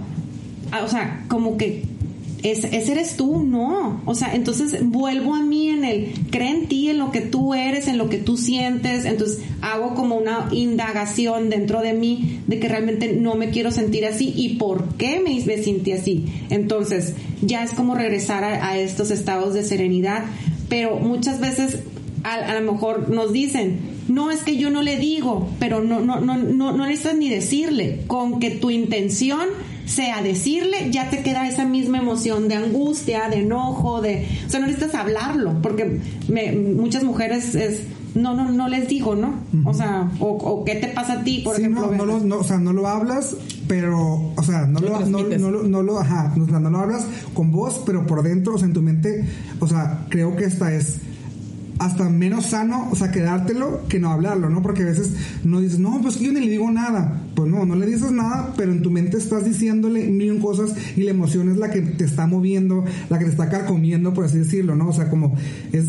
o 0.84 0.88
sea, 0.88 1.26
como 1.28 1.58
que 1.58 1.84
es, 2.44 2.64
ese 2.64 2.92
eres 2.94 3.18
tú, 3.18 3.44
no. 3.44 4.02
O 4.06 4.16
sea, 4.16 4.34
entonces 4.34 4.78
vuelvo 4.82 5.36
a 5.36 5.44
mí 5.44 5.70
en 5.70 5.84
el, 5.84 6.14
cree 6.32 6.52
en 6.52 6.68
ti, 6.68 6.90
en 6.90 6.98
lo 6.98 7.12
que 7.12 7.22
tú 7.22 7.54
eres, 7.54 7.88
en 7.88 7.98
lo 7.98 8.10
que 8.10 8.18
tú 8.18 8.38
sientes. 8.38 9.06
Entonces 9.06 9.42
hago 9.62 9.94
como 9.96 10.16
una 10.16 10.48
indagación 10.52 11.50
dentro 11.50 11.82
de 11.82 11.94
mí 11.94 12.40
de 12.48 12.60
que 12.60 12.70
realmente 12.70 13.14
no 13.14 13.36
me 13.36 13.50
quiero 13.50 13.72
sentir 13.72 14.06
así 14.06 14.34
y 14.36 14.56
por 14.56 14.96
qué 14.96 15.20
me, 15.20 15.44
me 15.46 15.62
sentí 15.62 15.92
así. 15.92 16.26
Entonces 16.50 17.14
ya 17.42 17.64
es 17.64 17.72
como 17.72 17.96
regresar 17.96 18.44
a, 18.44 18.78
estos 18.78 19.12
estados 19.12 19.54
de 19.54 19.64
serenidad. 19.64 20.24
Pero 20.70 20.98
muchas 20.98 21.40
veces 21.40 21.80
a, 22.24 22.36
a, 22.36 22.60
lo 22.60 22.72
mejor 22.72 23.10
nos 23.10 23.34
dicen, 23.34 23.80
no 24.10 24.32
es 24.32 24.42
que 24.42 24.58
yo 24.58 24.70
no 24.70 24.82
le 24.82 24.98
digo, 24.98 25.50
pero 25.60 25.82
no, 25.82 26.02
no, 26.02 26.20
no, 26.20 26.36
no, 26.36 26.72
no 26.72 26.86
necesitas 26.86 27.16
ni 27.16 27.30
decirle, 27.30 28.04
con 28.08 28.40
que 28.40 28.52
tu 28.52 28.72
intención 28.72 29.48
sea 29.86 30.22
decirle, 30.22 30.92
ya 30.92 31.10
te 31.10 31.24
queda 31.24 31.48
esa 31.48 31.66
misma 31.66 31.98
emoción 32.00 32.48
de 32.48 32.56
angustia, 32.56 33.30
de 33.30 33.38
enojo, 33.38 34.02
de, 34.02 34.28
o 34.46 34.50
sea, 34.50 34.60
no 34.60 34.68
necesitas 34.68 34.96
hablarlo, 34.96 35.62
porque 35.62 36.00
muchas 36.76 37.04
mujeres 37.04 37.56
es, 37.56 37.84
no, 38.16 38.36
no, 38.36 38.52
no 38.52 38.68
les 38.68 38.88
digo, 38.88 39.16
¿no? 39.16 39.36
O 39.66 39.74
sea, 39.74 40.12
o, 40.20 40.64
qué 40.66 40.76
te 40.76 40.88
pasa 40.88 41.14
a 41.14 41.24
ti, 41.24 41.42
por 41.44 41.58
ejemplo. 41.58 41.92
No, 41.96 42.20
no, 42.20 42.38
o 42.38 42.44
sea, 42.44 42.58
no 42.58 42.74
lo 42.74 42.88
hablas, 42.88 43.36
pero, 43.68 44.34
o 44.36 44.44
sea, 44.44 44.66
no 44.66 44.80
lo, 44.80 45.00
no, 45.06 45.24
no, 45.24 45.64
no, 45.64 45.84
lo, 45.84 46.00
ajá, 46.00 46.34
no 46.36 46.70
lo 46.70 46.78
hablas 46.80 47.06
con 47.34 47.52
voz, 47.52 47.82
pero 47.86 48.06
por 48.06 48.24
dentro, 48.24 48.56
o 48.56 48.58
sea, 48.58 48.68
en 48.68 48.74
tu 48.74 48.82
mente, 48.82 49.26
o 49.60 49.68
sea, 49.68 50.06
creo 50.10 50.36
que 50.36 50.46
esta 50.46 50.74
es 50.74 50.98
hasta 51.80 52.10
menos 52.10 52.48
sano, 52.48 52.90
o 52.92 52.96
sea, 52.96 53.10
quedártelo 53.10 53.88
que 53.88 54.00
no 54.00 54.12
hablarlo, 54.12 54.50
¿no? 54.50 54.62
Porque 54.62 54.84
a 54.84 54.88
veces 54.88 55.14
no 55.46 55.62
dices, 55.62 55.80
no, 55.80 56.02
pues 56.02 56.20
yo 56.20 56.32
ni 56.32 56.42
le 56.42 56.50
digo 56.50 56.70
nada. 56.70 57.24
Pues 57.36 57.50
no, 57.50 57.66
no 57.66 57.76
le 57.76 57.86
dices 57.86 58.12
nada, 58.12 58.54
pero 58.58 58.74
en 58.74 58.82
tu 58.82 58.92
mente 58.92 59.18
estás 59.18 59.46
diciéndole 59.46 60.08
mil 60.10 60.40
cosas 60.40 60.74
y 60.98 61.04
la 61.04 61.12
emoción 61.12 61.50
es 61.50 61.58
la 61.58 61.72
que 61.72 61.82
te 61.82 62.04
está 62.04 62.28
moviendo, 62.28 62.84
la 63.10 63.18
que 63.18 63.26
te 63.26 63.32
está 63.32 63.50
carcomiendo, 63.50 64.14
por 64.14 64.26
así 64.26 64.40
decirlo, 64.40 64.76
¿no? 64.76 64.90
O 64.90 64.94
sea, 64.94 65.10
como 65.10 65.36
es 65.72 65.86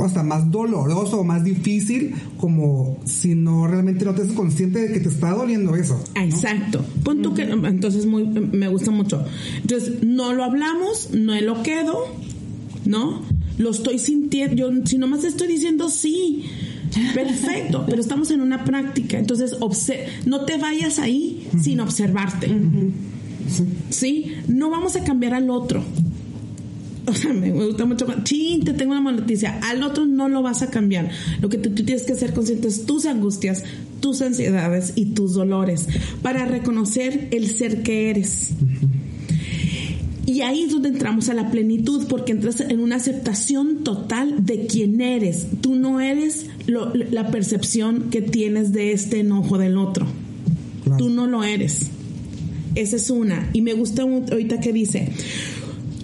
hasta 0.00 0.22
más 0.22 0.50
doloroso 0.50 1.20
o 1.20 1.24
más 1.24 1.44
difícil 1.44 2.14
como 2.38 2.98
si 3.04 3.34
no 3.34 3.66
realmente 3.66 4.04
no 4.04 4.14
te 4.14 4.22
haces 4.22 4.34
consciente 4.34 4.80
de 4.80 4.92
que 4.92 5.00
te 5.00 5.08
está 5.08 5.30
doliendo 5.30 5.74
eso. 5.76 6.02
Ah, 6.14 6.24
Exacto. 6.24 6.84
Pon 7.04 7.22
tú 7.22 7.34
que 7.34 7.42
entonces 7.42 8.06
muy 8.06 8.24
me 8.24 8.68
gusta 8.68 8.90
mucho. 8.90 9.24
Entonces, 9.60 10.02
no 10.02 10.32
lo 10.32 10.44
hablamos, 10.44 11.10
no 11.12 11.38
lo 11.40 11.62
quedo, 11.62 12.06
¿no? 12.84 13.22
Lo 13.58 13.70
estoy 13.70 13.98
sintiendo, 13.98 14.56
yo 14.56 14.70
si 14.84 14.98
nomás 14.98 15.24
estoy 15.24 15.48
diciendo 15.48 15.88
sí. 15.88 16.44
Perfecto, 17.14 17.86
pero 17.88 18.02
estamos 18.02 18.30
en 18.30 18.42
una 18.42 18.64
práctica, 18.64 19.18
entonces 19.18 19.56
no 20.26 20.44
te 20.44 20.58
vayas 20.58 20.98
ahí 20.98 21.48
sin 21.60 21.80
observarte. 21.80 22.54
sí. 23.90 24.32
No 24.48 24.70
vamos 24.70 24.96
a 24.96 25.04
cambiar 25.04 25.34
al 25.34 25.48
otro 25.50 25.82
o 27.06 27.14
sea, 27.14 27.32
me 27.32 27.50
gusta 27.50 27.84
mucho. 27.84 28.06
Sí, 28.24 28.60
te 28.64 28.72
tengo 28.72 28.92
una 28.92 29.00
mala 29.00 29.20
noticia. 29.20 29.58
Al 29.62 29.82
otro 29.82 30.06
no 30.06 30.28
lo 30.28 30.42
vas 30.42 30.62
a 30.62 30.70
cambiar. 30.70 31.10
Lo 31.40 31.48
que 31.48 31.58
tú, 31.58 31.70
tienes 31.70 32.04
que 32.04 32.14
ser 32.14 32.32
consciente 32.32 32.68
es 32.68 32.86
tus 32.86 33.06
angustias, 33.06 33.64
tus 34.00 34.22
ansiedades 34.22 34.92
y 34.94 35.06
tus 35.06 35.34
dolores 35.34 35.88
para 36.22 36.44
reconocer 36.44 37.28
el 37.32 37.48
ser 37.48 37.82
que 37.82 38.10
eres. 38.10 38.50
Y 40.24 40.42
ahí 40.42 40.62
es 40.62 40.70
donde 40.70 40.90
entramos 40.90 41.28
a 41.28 41.34
la 41.34 41.50
plenitud, 41.50 42.06
porque 42.08 42.32
entras 42.32 42.60
en 42.60 42.80
una 42.80 42.96
aceptación 42.96 43.82
total 43.82 44.46
de 44.46 44.66
quién 44.66 45.00
eres. 45.00 45.46
Tú 45.60 45.74
no 45.74 46.00
eres 46.00 46.46
la 46.66 47.30
percepción 47.30 48.10
que 48.10 48.22
tienes 48.22 48.72
de 48.72 48.92
este 48.92 49.20
enojo 49.20 49.58
del 49.58 49.76
otro. 49.76 50.06
Tú 50.96 51.08
no 51.08 51.26
lo 51.26 51.42
eres. 51.42 51.88
Esa 52.74 52.96
es 52.96 53.10
una. 53.10 53.50
Y 53.52 53.62
me 53.62 53.74
gusta 53.74 54.02
ahorita 54.02 54.60
que 54.60 54.72
dice, 54.72 55.08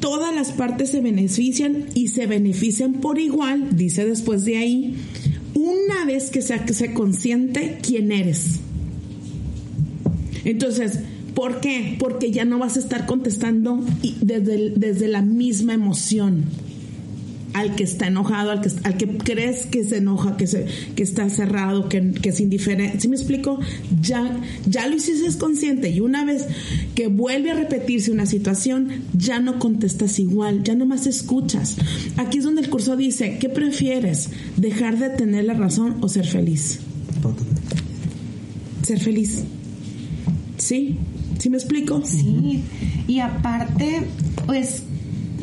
todas 0.00 0.34
las 0.34 0.50
partes 0.50 0.90
se 0.90 1.00
benefician 1.00 1.87
y 1.94 2.08
se 2.08 2.26
benefician 2.26 2.94
por 2.94 3.18
igual, 3.18 3.76
dice 3.76 4.04
después 4.04 4.44
de 4.44 4.56
ahí, 4.56 4.96
una 5.54 6.04
vez 6.04 6.30
que 6.30 6.42
se, 6.42 6.56
se 6.72 6.92
consciente 6.92 7.78
quién 7.82 8.12
eres. 8.12 8.60
Entonces, 10.44 11.00
¿por 11.38 11.61
qué? 11.61 11.95
Porque 12.00 12.33
ya 12.33 12.45
no 12.45 12.59
vas 12.59 12.75
a 12.75 12.80
estar 12.80 13.07
contestando 13.07 13.78
desde, 14.21 14.71
desde 14.71 15.07
la 15.07 15.23
misma 15.23 15.73
emoción 15.73 16.47
al 17.52 17.76
que 17.76 17.85
está 17.85 18.09
enojado, 18.09 18.50
al 18.50 18.61
que, 18.61 18.71
al 18.83 18.97
que 18.97 19.07
crees 19.18 19.66
que 19.66 19.85
se 19.85 19.99
enoja, 19.99 20.37
que, 20.37 20.49
se, 20.49 20.66
que 20.97 21.04
está 21.04 21.30
cerrado, 21.30 21.88
que, 21.88 22.11
que 22.11 22.30
es 22.30 22.40
indiferente. 22.40 22.99
¿Sí 22.99 23.07
me 23.07 23.14
explico? 23.14 23.61
Ya, 24.02 24.37
ya 24.66 24.88
lo 24.88 24.97
hiciste 24.97 25.38
consciente 25.38 25.90
y 25.90 26.00
una 26.00 26.25
vez 26.25 26.45
que 26.97 27.07
vuelve 27.07 27.52
a 27.52 27.54
repetirse 27.54 28.11
una 28.11 28.26
situación, 28.26 29.04
ya 29.16 29.38
no 29.38 29.61
contestas 29.61 30.18
igual, 30.18 30.64
ya 30.64 30.75
nomás 30.75 31.07
escuchas. 31.07 31.76
Aquí 32.16 32.38
es 32.38 32.45
donde 32.45 32.62
el 32.62 32.68
curso 32.68 32.97
dice, 32.97 33.38
¿qué 33.38 33.49
prefieres? 33.49 34.30
¿Dejar 34.57 34.99
de 34.99 35.11
tener 35.11 35.45
la 35.45 35.54
razón 35.54 35.99
o 36.00 36.09
ser 36.09 36.26
feliz? 36.26 36.80
Ser 38.83 38.99
feliz. 38.99 39.45
¿Sí? 40.57 40.99
¿Sí 41.38 41.50
me 41.50 41.57
explico? 41.57 42.02
Sí. 42.04 42.64
Y 43.07 43.21
aparte, 43.21 44.02
pues 44.47 44.83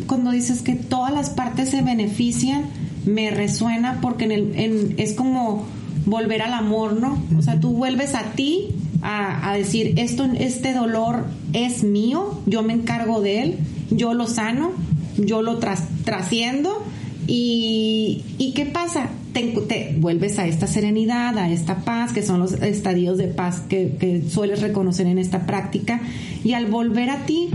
cuando 0.08 0.32
dices 0.32 0.62
que 0.62 0.76
todas 0.76 1.14
las 1.14 1.30
partes 1.30 1.70
se 1.70 1.82
benefician, 1.82 2.66
me 3.06 3.32
resuena 3.32 4.00
porque 4.02 4.26
en 4.26 4.32
el, 4.32 4.96
es 4.98 5.14
como 5.14 5.66
volver 6.06 6.42
al 6.42 6.54
amor, 6.54 7.00
¿no? 7.00 7.24
O 7.38 7.42
sea, 7.42 7.60
tú 7.60 7.72
vuelves 7.72 8.16
a 8.16 8.24
ti 8.34 8.70
a, 9.02 9.54
decir, 9.56 9.94
esto, 9.98 10.26
este 10.40 10.74
dolor 10.74 11.26
es 11.54 11.84
mío, 11.84 12.42
yo 12.48 12.64
me 12.64 12.74
encargo 12.74 13.22
de 13.22 13.44
él, 13.44 13.58
yo 13.92 14.14
lo 14.16 14.28
sano, 14.28 14.72
yo 15.18 15.44
lo 15.44 15.60
trasciendo 15.60 16.84
y, 17.28 18.24
y 18.40 18.54
¿qué 18.54 18.66
pasa? 18.66 19.10
Te, 19.44 19.96
vuelves 19.98 20.40
a 20.40 20.48
esta 20.48 20.66
serenidad, 20.66 21.38
a 21.38 21.50
esta 21.50 21.80
paz, 21.84 22.14
que 22.14 22.24
son 22.24 22.40
los 22.40 22.54
estadios 22.54 23.18
de 23.18 23.28
paz 23.28 23.60
que, 23.68 24.24
sueles 24.30 24.62
reconocer 24.62 25.08
en 25.08 25.18
esta 25.18 25.46
práctica. 25.46 26.00
Y 26.44 26.54
al 26.54 26.68
volver 26.68 27.10
a 27.10 27.26
ti, 27.26 27.50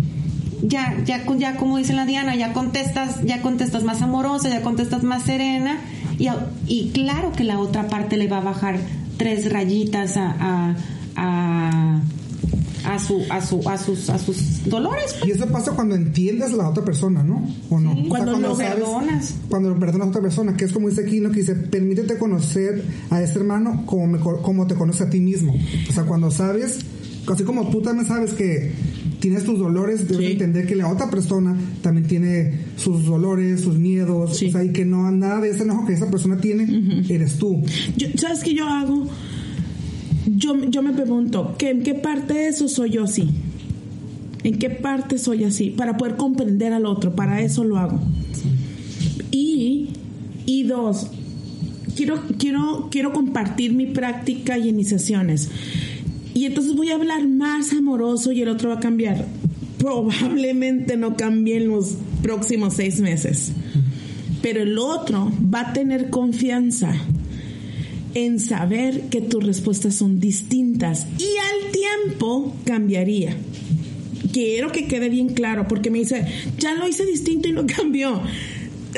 ya, 0.62 1.02
ya, 1.06 1.24
ya 1.38 1.56
como 1.56 1.78
dice 1.78 1.94
la 1.94 2.04
Diana, 2.04 2.36
ya 2.36 2.52
contestas, 2.52 3.22
ya 3.24 3.40
contestas 3.40 3.82
más 3.82 4.02
amorosa, 4.02 4.50
ya 4.50 4.60
contestas 4.60 5.02
más 5.04 5.22
serena 5.22 5.78
y, 6.18 6.28
y 6.66 6.90
claro 6.90 7.32
que 7.32 7.44
la 7.44 7.58
otra 7.58 7.88
parte 7.88 8.18
le 8.18 8.28
va 8.28 8.38
a 8.38 8.42
bajar 8.42 8.78
tres 9.16 9.50
rayitas 9.50 10.18
a, 10.18 10.76
a 11.16 12.00
su, 12.98 13.22
a, 13.30 13.40
su, 13.40 13.68
a, 13.68 13.78
sus, 13.78 14.10
a 14.10 14.18
sus 14.18 14.64
dolores. 14.64 15.16
Y 15.26 15.30
eso 15.30 15.46
pasa 15.46 15.72
cuando 15.72 15.94
entiendes 15.94 16.52
a 16.52 16.56
la 16.56 16.68
otra 16.68 16.84
persona, 16.84 17.22
¿no? 17.22 17.46
¿O 17.68 17.78
no? 17.78 17.96
cuando, 18.08 18.38
lo 18.38 18.56
perdonas. 18.56 19.34
Cuando 19.48 19.78
perdonas 19.78 20.06
a 20.06 20.10
otra 20.10 20.22
persona, 20.22 20.56
que 20.56 20.64
es 20.64 20.72
como 20.72 20.88
dice 20.88 21.02
aquí, 21.02 21.20
¿no? 21.20 21.30
Que 21.30 21.40
dice, 21.40 21.54
permítete 21.54 22.18
conocer 22.18 22.84
a 23.10 23.22
ese 23.22 23.38
hermano 23.38 23.84
como, 23.86 24.18
como 24.42 24.66
te 24.66 24.74
conoce 24.74 25.04
a 25.04 25.10
ti 25.10 25.20
mismo. 25.20 25.54
O 25.88 25.92
sea, 25.92 26.04
cuando 26.04 26.30
sabes, 26.30 26.80
así 27.26 27.44
como 27.44 27.70
tú 27.70 27.82
también 27.82 28.06
sabes 28.06 28.32
que 28.32 28.72
tienes 29.20 29.44
tus 29.44 29.58
dolores, 29.58 30.08
debes 30.08 30.32
entender 30.32 30.66
que 30.66 30.74
la 30.74 30.88
otra 30.88 31.10
persona 31.10 31.56
también 31.82 32.06
tiene 32.06 32.58
sus 32.76 33.04
dolores, 33.04 33.60
sus 33.60 33.78
miedos, 33.78 34.42
o 34.42 34.50
sea, 34.50 34.64
y 34.64 34.72
que 34.72 34.84
no 34.84 35.10
nada 35.10 35.40
de 35.40 35.50
ese 35.50 35.62
enojo 35.62 35.86
que 35.86 35.92
esa 35.92 36.10
persona 36.10 36.38
tiene, 36.38 37.04
eres 37.08 37.36
tú. 37.36 37.62
¿Sabes 38.16 38.40
qué 38.42 38.54
yo 38.54 38.66
hago? 38.66 39.06
Yo, 40.36 40.56
yo 40.68 40.82
me 40.82 40.92
pregunto, 40.92 41.54
¿qué, 41.58 41.70
¿en 41.70 41.82
qué 41.82 41.94
parte 41.94 42.34
de 42.34 42.48
eso 42.48 42.68
soy 42.68 42.90
yo 42.90 43.04
así? 43.04 43.28
¿En 44.44 44.58
qué 44.58 44.70
parte 44.70 45.18
soy 45.18 45.44
así? 45.44 45.70
Para 45.70 45.96
poder 45.96 46.16
comprender 46.16 46.72
al 46.72 46.86
otro, 46.86 47.14
para 47.14 47.40
eso 47.40 47.64
lo 47.64 47.78
hago. 47.78 48.00
Y, 49.30 49.88
y 50.46 50.64
dos, 50.64 51.08
quiero, 51.96 52.22
quiero, 52.38 52.88
quiero 52.90 53.12
compartir 53.12 53.72
mi 53.72 53.86
práctica 53.86 54.56
y 54.56 54.68
iniciaciones. 54.68 55.50
Y 56.32 56.44
entonces 56.44 56.76
voy 56.76 56.90
a 56.90 56.94
hablar 56.94 57.26
más 57.26 57.72
amoroso 57.72 58.30
y 58.30 58.42
el 58.42 58.48
otro 58.48 58.70
va 58.70 58.76
a 58.76 58.80
cambiar. 58.80 59.26
Probablemente 59.78 60.96
no 60.96 61.16
cambie 61.16 61.56
en 61.56 61.68
los 61.68 61.96
próximos 62.22 62.74
seis 62.74 63.00
meses. 63.00 63.52
Pero 64.42 64.62
el 64.62 64.78
otro 64.78 65.32
va 65.52 65.60
a 65.60 65.72
tener 65.72 66.08
confianza 66.10 66.94
en 68.14 68.40
saber 68.40 69.08
que 69.10 69.20
tus 69.20 69.44
respuestas 69.44 69.94
son 69.94 70.20
distintas 70.20 71.06
y 71.18 71.24
al 71.24 71.72
tiempo 71.72 72.54
cambiaría. 72.64 73.36
Quiero 74.32 74.70
que 74.70 74.86
quede 74.86 75.08
bien 75.08 75.28
claro 75.30 75.66
porque 75.68 75.90
me 75.90 75.98
dice, 75.98 76.26
ya 76.58 76.74
lo 76.74 76.86
hice 76.86 77.04
distinto 77.06 77.48
y 77.48 77.52
no 77.52 77.66
cambió. 77.76 78.22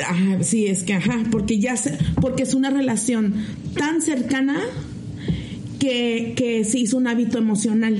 Ah, 0.07 0.37
sí, 0.41 0.67
es 0.67 0.83
que, 0.83 0.93
ajá, 0.93 1.23
porque 1.31 1.59
ya 1.59 1.77
se, 1.77 1.97
porque 2.19 2.43
es 2.43 2.53
una 2.53 2.69
relación 2.69 3.35
tan 3.75 4.01
cercana 4.01 4.59
que, 5.79 6.65
se 6.67 6.79
hizo 6.79 6.97
un 6.97 7.07
hábito 7.07 7.37
emocional. 7.37 7.97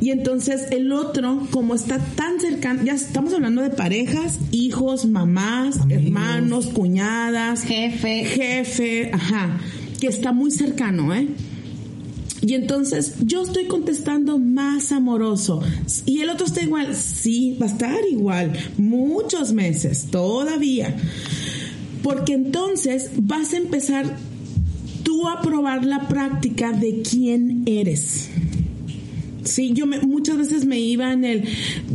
Y 0.00 0.10
entonces 0.10 0.66
el 0.70 0.92
otro, 0.92 1.46
como 1.50 1.74
está 1.74 1.98
tan 1.98 2.40
cercano, 2.40 2.82
ya 2.82 2.94
estamos 2.94 3.32
hablando 3.32 3.62
de 3.62 3.70
parejas, 3.70 4.38
hijos, 4.50 5.06
mamás, 5.06 5.78
hermanos, 5.88 6.66
cuñadas, 6.66 7.62
jefe, 7.62 8.24
jefe, 8.24 9.10
ajá, 9.12 9.58
que 10.02 10.08
está 10.08 10.32
muy 10.32 10.50
cercano, 10.50 11.14
¿eh? 11.14 11.28
Y 12.40 12.54
entonces 12.54 13.14
yo 13.20 13.44
estoy 13.44 13.66
contestando 13.66 14.36
más 14.36 14.90
amoroso. 14.90 15.62
Y 16.06 16.22
el 16.22 16.30
otro 16.30 16.44
está 16.44 16.60
igual. 16.60 16.96
Sí, 16.96 17.56
va 17.62 17.66
a 17.66 17.68
estar 17.68 18.00
igual. 18.10 18.52
Muchos 18.78 19.52
meses, 19.52 20.08
todavía. 20.10 20.96
Porque 22.02 22.32
entonces 22.32 23.12
vas 23.16 23.52
a 23.52 23.58
empezar 23.58 24.16
tú 25.04 25.28
a 25.28 25.40
probar 25.40 25.84
la 25.84 26.08
práctica 26.08 26.72
de 26.72 27.02
quién 27.08 27.62
eres. 27.66 28.28
Sí, 29.44 29.72
yo 29.72 29.86
me, 29.86 30.00
muchas 30.00 30.36
veces 30.36 30.64
me 30.66 30.80
iba 30.80 31.12
en 31.12 31.24
el, 31.24 31.44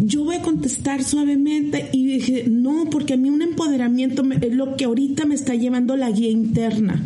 yo 0.06 0.24
voy 0.24 0.38
a 0.38 0.42
contestar 0.42 1.04
suavemente 1.04 1.90
y 1.92 2.06
dije, 2.06 2.46
no, 2.50 2.90
porque 2.90 3.16
a 3.16 3.18
mí 3.18 3.30
un 3.30 3.42
empoderamiento 3.42 4.24
es 4.42 4.54
lo 4.54 4.78
que 4.78 4.86
ahorita 4.86 5.26
me 5.26 5.36
está 5.36 5.56
llevando 5.56 5.98
la 5.98 6.10
guía 6.10 6.30
interna, 6.30 7.04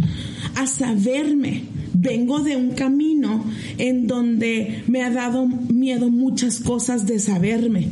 a 0.56 0.68
saberme. 0.68 1.64
Vengo 1.94 2.40
de 2.40 2.56
un 2.56 2.72
camino 2.72 3.46
en 3.78 4.08
donde 4.08 4.84
me 4.88 5.04
ha 5.04 5.12
dado 5.12 5.46
miedo 5.46 6.10
muchas 6.10 6.60
cosas 6.60 7.06
de 7.06 7.20
saberme, 7.20 7.90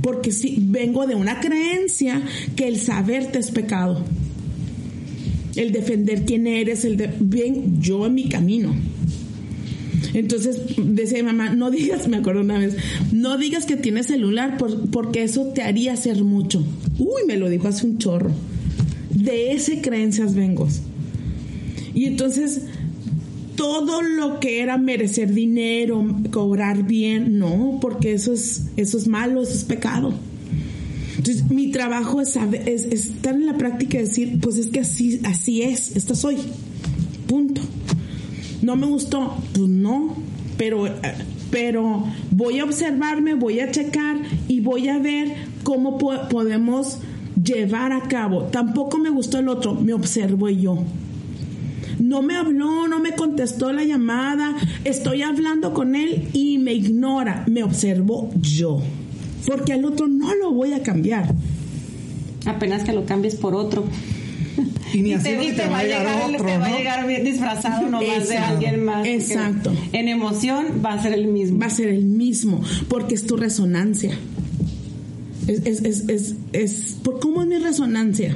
porque 0.00 0.32
sí, 0.32 0.56
vengo 0.58 1.06
de 1.06 1.16
una 1.16 1.40
creencia 1.40 2.22
que 2.56 2.68
el 2.68 2.78
saberte 2.78 3.38
es 3.40 3.50
pecado 3.50 4.04
el 5.56 5.72
defender 5.72 6.24
quién 6.24 6.46
eres, 6.46 6.84
el 6.84 6.96
de, 6.96 7.10
bien, 7.20 7.80
yo 7.80 8.06
en 8.06 8.14
mi 8.14 8.28
camino. 8.28 8.74
Entonces 10.14 10.60
decía 10.76 11.18
mi 11.18 11.24
mamá, 11.24 11.54
no 11.54 11.70
digas, 11.70 12.08
me 12.08 12.18
acuerdo 12.18 12.40
una 12.40 12.58
vez, 12.58 12.76
no 13.12 13.38
digas 13.38 13.66
que 13.66 13.76
tienes 13.76 14.06
celular 14.06 14.58
porque 14.90 15.22
eso 15.22 15.46
te 15.48 15.62
haría 15.62 15.92
hacer 15.92 16.22
mucho. 16.24 16.64
Uy, 16.98 17.22
me 17.26 17.36
lo 17.36 17.48
dijo 17.48 17.68
hace 17.68 17.86
un 17.86 17.98
chorro. 17.98 18.30
De 19.10 19.52
ese 19.52 19.80
creencias 19.80 20.34
vengo. 20.34 20.68
Y 21.94 22.06
entonces 22.06 22.62
todo 23.56 24.02
lo 24.02 24.40
que 24.40 24.60
era 24.60 24.78
merecer 24.78 25.32
dinero, 25.32 26.04
cobrar 26.30 26.84
bien, 26.84 27.38
no, 27.38 27.78
porque 27.80 28.12
eso 28.14 28.32
es, 28.32 28.66
eso 28.76 28.96
es 28.98 29.06
malo, 29.08 29.42
eso 29.42 29.52
es 29.52 29.64
pecado. 29.64 30.12
Entonces, 31.18 31.48
mi 31.50 31.70
trabajo 31.70 32.20
es, 32.20 32.30
saber- 32.30 32.68
es- 32.68 32.84
es 32.86 33.06
estar 33.10 33.34
en 33.34 33.46
la 33.46 33.56
práctica 33.58 33.98
y 33.98 34.02
decir, 34.02 34.38
pues 34.40 34.56
es 34.56 34.68
que 34.68 34.80
así, 34.80 35.20
así 35.24 35.62
es, 35.62 35.94
esta 35.96 36.14
soy. 36.14 36.36
Punto. 37.28 37.60
No 38.62 38.74
me 38.76 38.86
gustó, 38.86 39.36
pues 39.52 39.68
no, 39.68 40.16
pero, 40.56 40.84
pero 41.50 42.04
voy 42.30 42.58
a 42.58 42.64
observarme, 42.64 43.34
voy 43.34 43.60
a 43.60 43.70
checar 43.70 44.16
y 44.48 44.60
voy 44.60 44.88
a 44.88 44.98
ver 44.98 45.32
cómo 45.62 45.98
po- 45.98 46.28
podemos 46.30 46.98
llevar 47.42 47.92
a 47.92 48.02
cabo. 48.08 48.44
Tampoco 48.44 48.98
me 48.98 49.10
gustó 49.10 49.38
el 49.38 49.48
otro, 49.48 49.74
me 49.74 49.92
observo 49.92 50.48
yo. 50.48 50.82
No 51.98 52.22
me 52.22 52.36
habló, 52.36 52.88
no 52.88 53.00
me 53.00 53.12
contestó 53.12 53.72
la 53.72 53.84
llamada, 53.84 54.56
estoy 54.84 55.22
hablando 55.22 55.72
con 55.74 55.94
él 55.94 56.28
y 56.32 56.58
me 56.58 56.72
ignora, 56.74 57.44
me 57.48 57.62
observo 57.62 58.30
yo. 58.40 58.82
Porque 59.46 59.72
al 59.72 59.84
otro 59.84 60.08
no 60.08 60.34
lo 60.34 60.52
voy 60.52 60.72
a 60.72 60.82
cambiar. 60.82 61.34
Apenas 62.46 62.84
que 62.84 62.92
lo 62.92 63.04
cambies 63.06 63.34
por 63.36 63.54
otro. 63.54 63.84
Y 64.92 65.00
ni 65.00 65.10
Y 65.10 65.12
así 65.14 65.24
te, 65.30 65.44
y 65.44 65.52
te 65.52 65.66
va 65.68 65.78
a 65.78 65.84
llegar, 65.84 66.28
otro, 66.28 66.44
te 66.44 66.58
va 66.58 66.66
a 66.66 66.68
¿no? 66.68 66.76
llegar 66.76 67.06
bien 67.06 67.24
disfrazado 67.24 67.88
nomás 67.88 68.28
de 68.28 68.34
Exacto. 68.34 68.52
alguien 68.54 68.84
más. 68.84 69.06
Exacto. 69.06 69.72
En 69.92 70.08
emoción 70.08 70.66
va 70.84 70.92
a 70.92 71.02
ser 71.02 71.14
el 71.14 71.26
mismo. 71.28 71.58
va 71.58 71.66
a 71.66 71.70
ser 71.70 71.88
el 71.88 72.04
mismo, 72.04 72.62
porque 72.88 73.14
es 73.14 73.26
tu 73.26 73.36
resonancia. 73.36 74.10
Es, 75.46 75.60
es, 75.66 75.82
es, 75.84 76.08
es, 76.08 76.34
es- 76.52 76.96
¿por 77.02 77.20
¿Cómo 77.20 77.40
es 77.42 77.48
mi 77.48 77.56
resonancia? 77.58 78.34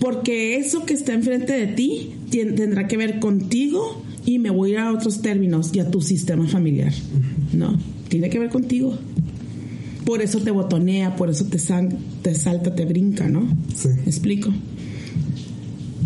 Porque 0.00 0.56
eso 0.56 0.84
que 0.84 0.94
está 0.94 1.12
enfrente 1.12 1.52
de 1.52 1.66
ti 1.68 2.10
tendrá 2.30 2.86
que 2.88 2.96
ver 2.96 3.18
contigo 3.20 4.02
y 4.26 4.38
me 4.38 4.50
voy 4.50 4.70
a 4.70 4.72
ir 4.74 4.78
a 4.80 4.92
otros 4.92 5.22
términos 5.22 5.70
y 5.74 5.80
a 5.80 5.90
tu 5.90 6.00
sistema 6.00 6.46
familiar. 6.46 6.92
No, 7.52 7.78
tiene 8.08 8.28
que 8.30 8.38
ver 8.38 8.50
contigo. 8.50 8.96
Por 10.04 10.22
eso 10.22 10.38
te 10.40 10.50
botonea, 10.50 11.16
por 11.16 11.28
eso 11.30 11.44
te, 11.46 11.58
te 12.22 12.34
salta, 12.34 12.74
te 12.74 12.84
brinca, 12.86 13.28
¿no? 13.28 13.46
Sí. 13.74 13.88
¿Me 13.88 14.02
explico? 14.04 14.50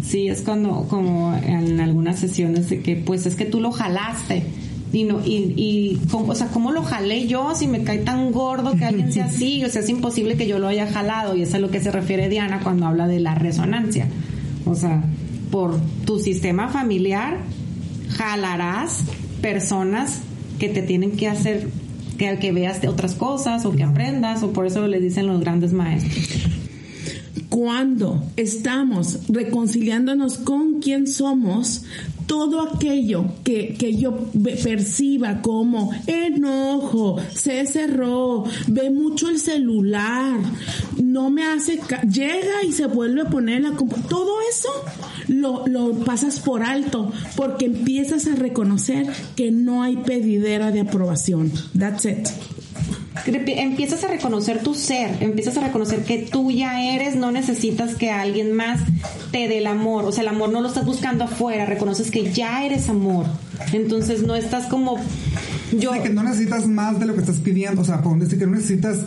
Sí, 0.05 0.29
es 0.29 0.43
cuando, 0.43 0.87
como 0.89 1.35
en 1.47 1.81
algunas 1.81 2.19
sesiones 2.19 2.69
de 2.69 2.81
que, 2.81 2.97
pues 2.97 3.27
es 3.27 3.35
que 3.35 3.45
tú 3.45 3.61
lo 3.61 3.71
jalaste. 3.71 4.43
Y, 4.93 5.05
no, 5.05 5.25
y, 5.25 5.55
y 5.57 6.01
cómo- 6.11 6.33
o 6.33 6.35
sea, 6.35 6.49
¿cómo 6.49 6.71
lo 6.73 6.83
jalé 6.83 7.27
yo 7.27 7.55
si 7.55 7.67
me 7.67 7.83
cae 7.83 7.99
tan 7.99 8.31
gordo 8.33 8.75
que 8.77 8.85
alguien 8.85 9.11
sea 9.13 9.27
así? 9.27 9.65
O 9.65 9.71
sea, 9.71 9.81
es 9.81 9.89
imposible 9.89 10.37
que 10.37 10.47
yo 10.47 10.59
lo 10.59 10.69
haya 10.69 10.87
jalado. 10.87 11.35
Y 11.37 11.43
eso 11.43 11.51
es 11.51 11.55
a 11.55 11.59
lo 11.61 11.71
que 11.71 11.81
se 11.81 11.91
refiere 11.91 12.29
Diana 12.29 12.61
cuando 12.63 12.87
habla 12.87 13.07
de 13.09 13.21
la 13.21 13.35
resonancia. 13.37 14.07
O 14.67 14.75
sea, 14.75 15.03
por 15.53 15.79
tu 16.07 16.19
sistema 16.19 16.71
familiar, 16.71 17.39
jalarás 18.17 19.05
personas 19.43 20.23
que 20.59 20.71
te 20.71 20.83
tienen 20.83 21.13
que 21.13 21.29
hacer 21.29 21.69
que, 22.19 22.39
que 22.39 22.53
veas 22.53 22.81
otras 22.89 23.15
cosas 23.15 23.67
o 23.67 23.73
que 23.73 23.85
aprendas, 23.85 24.43
o 24.43 24.53
por 24.53 24.67
eso 24.67 24.89
le 24.89 24.99
dicen 24.99 25.27
los 25.27 25.41
grandes 25.41 25.73
maestros. 25.73 26.49
Cuando 27.53 28.25
estamos 28.39 29.19
reconciliándonos 29.29 30.39
con 30.39 30.81
quien 30.81 31.07
somos, 31.07 31.83
todo 32.27 32.63
aquello 32.63 33.27
que, 33.45 33.75
que 33.75 33.95
yo 33.95 34.17
perciba 34.43 35.43
como 35.43 35.91
enojo, 36.07 37.19
se 37.35 37.67
cerró, 37.67 38.45
ve 38.69 38.89
mucho 38.89 39.29
el 39.29 39.39
celular, 39.39 40.41
no 40.97 41.29
me 41.29 41.45
hace, 41.45 41.79
llega 42.11 42.65
y 42.67 42.73
se 42.73 42.87
vuelve 42.87 43.21
a 43.21 43.29
poner 43.29 43.61
la 43.61 43.77
todo 44.09 44.37
eso 44.51 44.71
lo, 45.29 45.67
lo 45.67 45.93
pasas 46.07 46.41
por 46.41 46.63
alto 46.63 47.13
porque 47.37 47.67
empiezas 47.67 48.29
a 48.29 48.35
reconocer 48.35 49.07
que 49.37 49.51
no 49.51 49.83
hay 49.83 49.99
pedidera 49.99 50.71
de 50.71 50.81
aprobación. 50.81 51.53
That's 51.79 52.07
it. 52.07 52.29
Empiezas 53.27 54.05
a 54.05 54.09
reconocer 54.09 54.63
tu 54.63 54.75
ser, 54.75 55.23
empiezas 55.23 55.57
a 55.59 55.61
reconocer 55.61 56.03
que 56.05 56.19
tú 56.19 56.51
ya 56.51 56.83
eres, 56.95 57.15
no 57.15 57.31
necesitas 57.31 57.95
que 57.95 58.11
alguien 58.11 58.53
más 58.53 58.81
te 59.31 59.49
dé 59.49 59.59
el 59.59 59.67
amor, 59.67 60.05
o 60.05 60.13
sea, 60.13 60.23
el 60.23 60.29
amor 60.29 60.51
no 60.51 60.61
lo 60.61 60.69
estás 60.69 60.87
buscando 60.87 61.25
afuera, 61.25 61.67
reconoces 61.67 62.11
que 62.11 62.33
ya 62.33 62.65
eres 62.65 62.89
amor, 62.89 63.27
entonces 63.73 64.23
no 64.23 64.35
estás 64.35 64.67
como 64.67 64.99
yo, 65.79 65.93
Sí, 65.95 66.01
que 66.01 66.09
no 66.11 66.23
necesitas 66.23 66.67
más 66.67 66.99
de 67.01 67.07
lo 67.07 67.15
que 67.15 67.21
estás 67.21 67.37
pidiendo, 67.37 67.83
o 67.83 67.85
sea, 67.85 68.03
por 68.03 68.19
decir 68.19 68.39
que 68.39 68.47
no 68.47 68.53
necesitas 68.53 68.99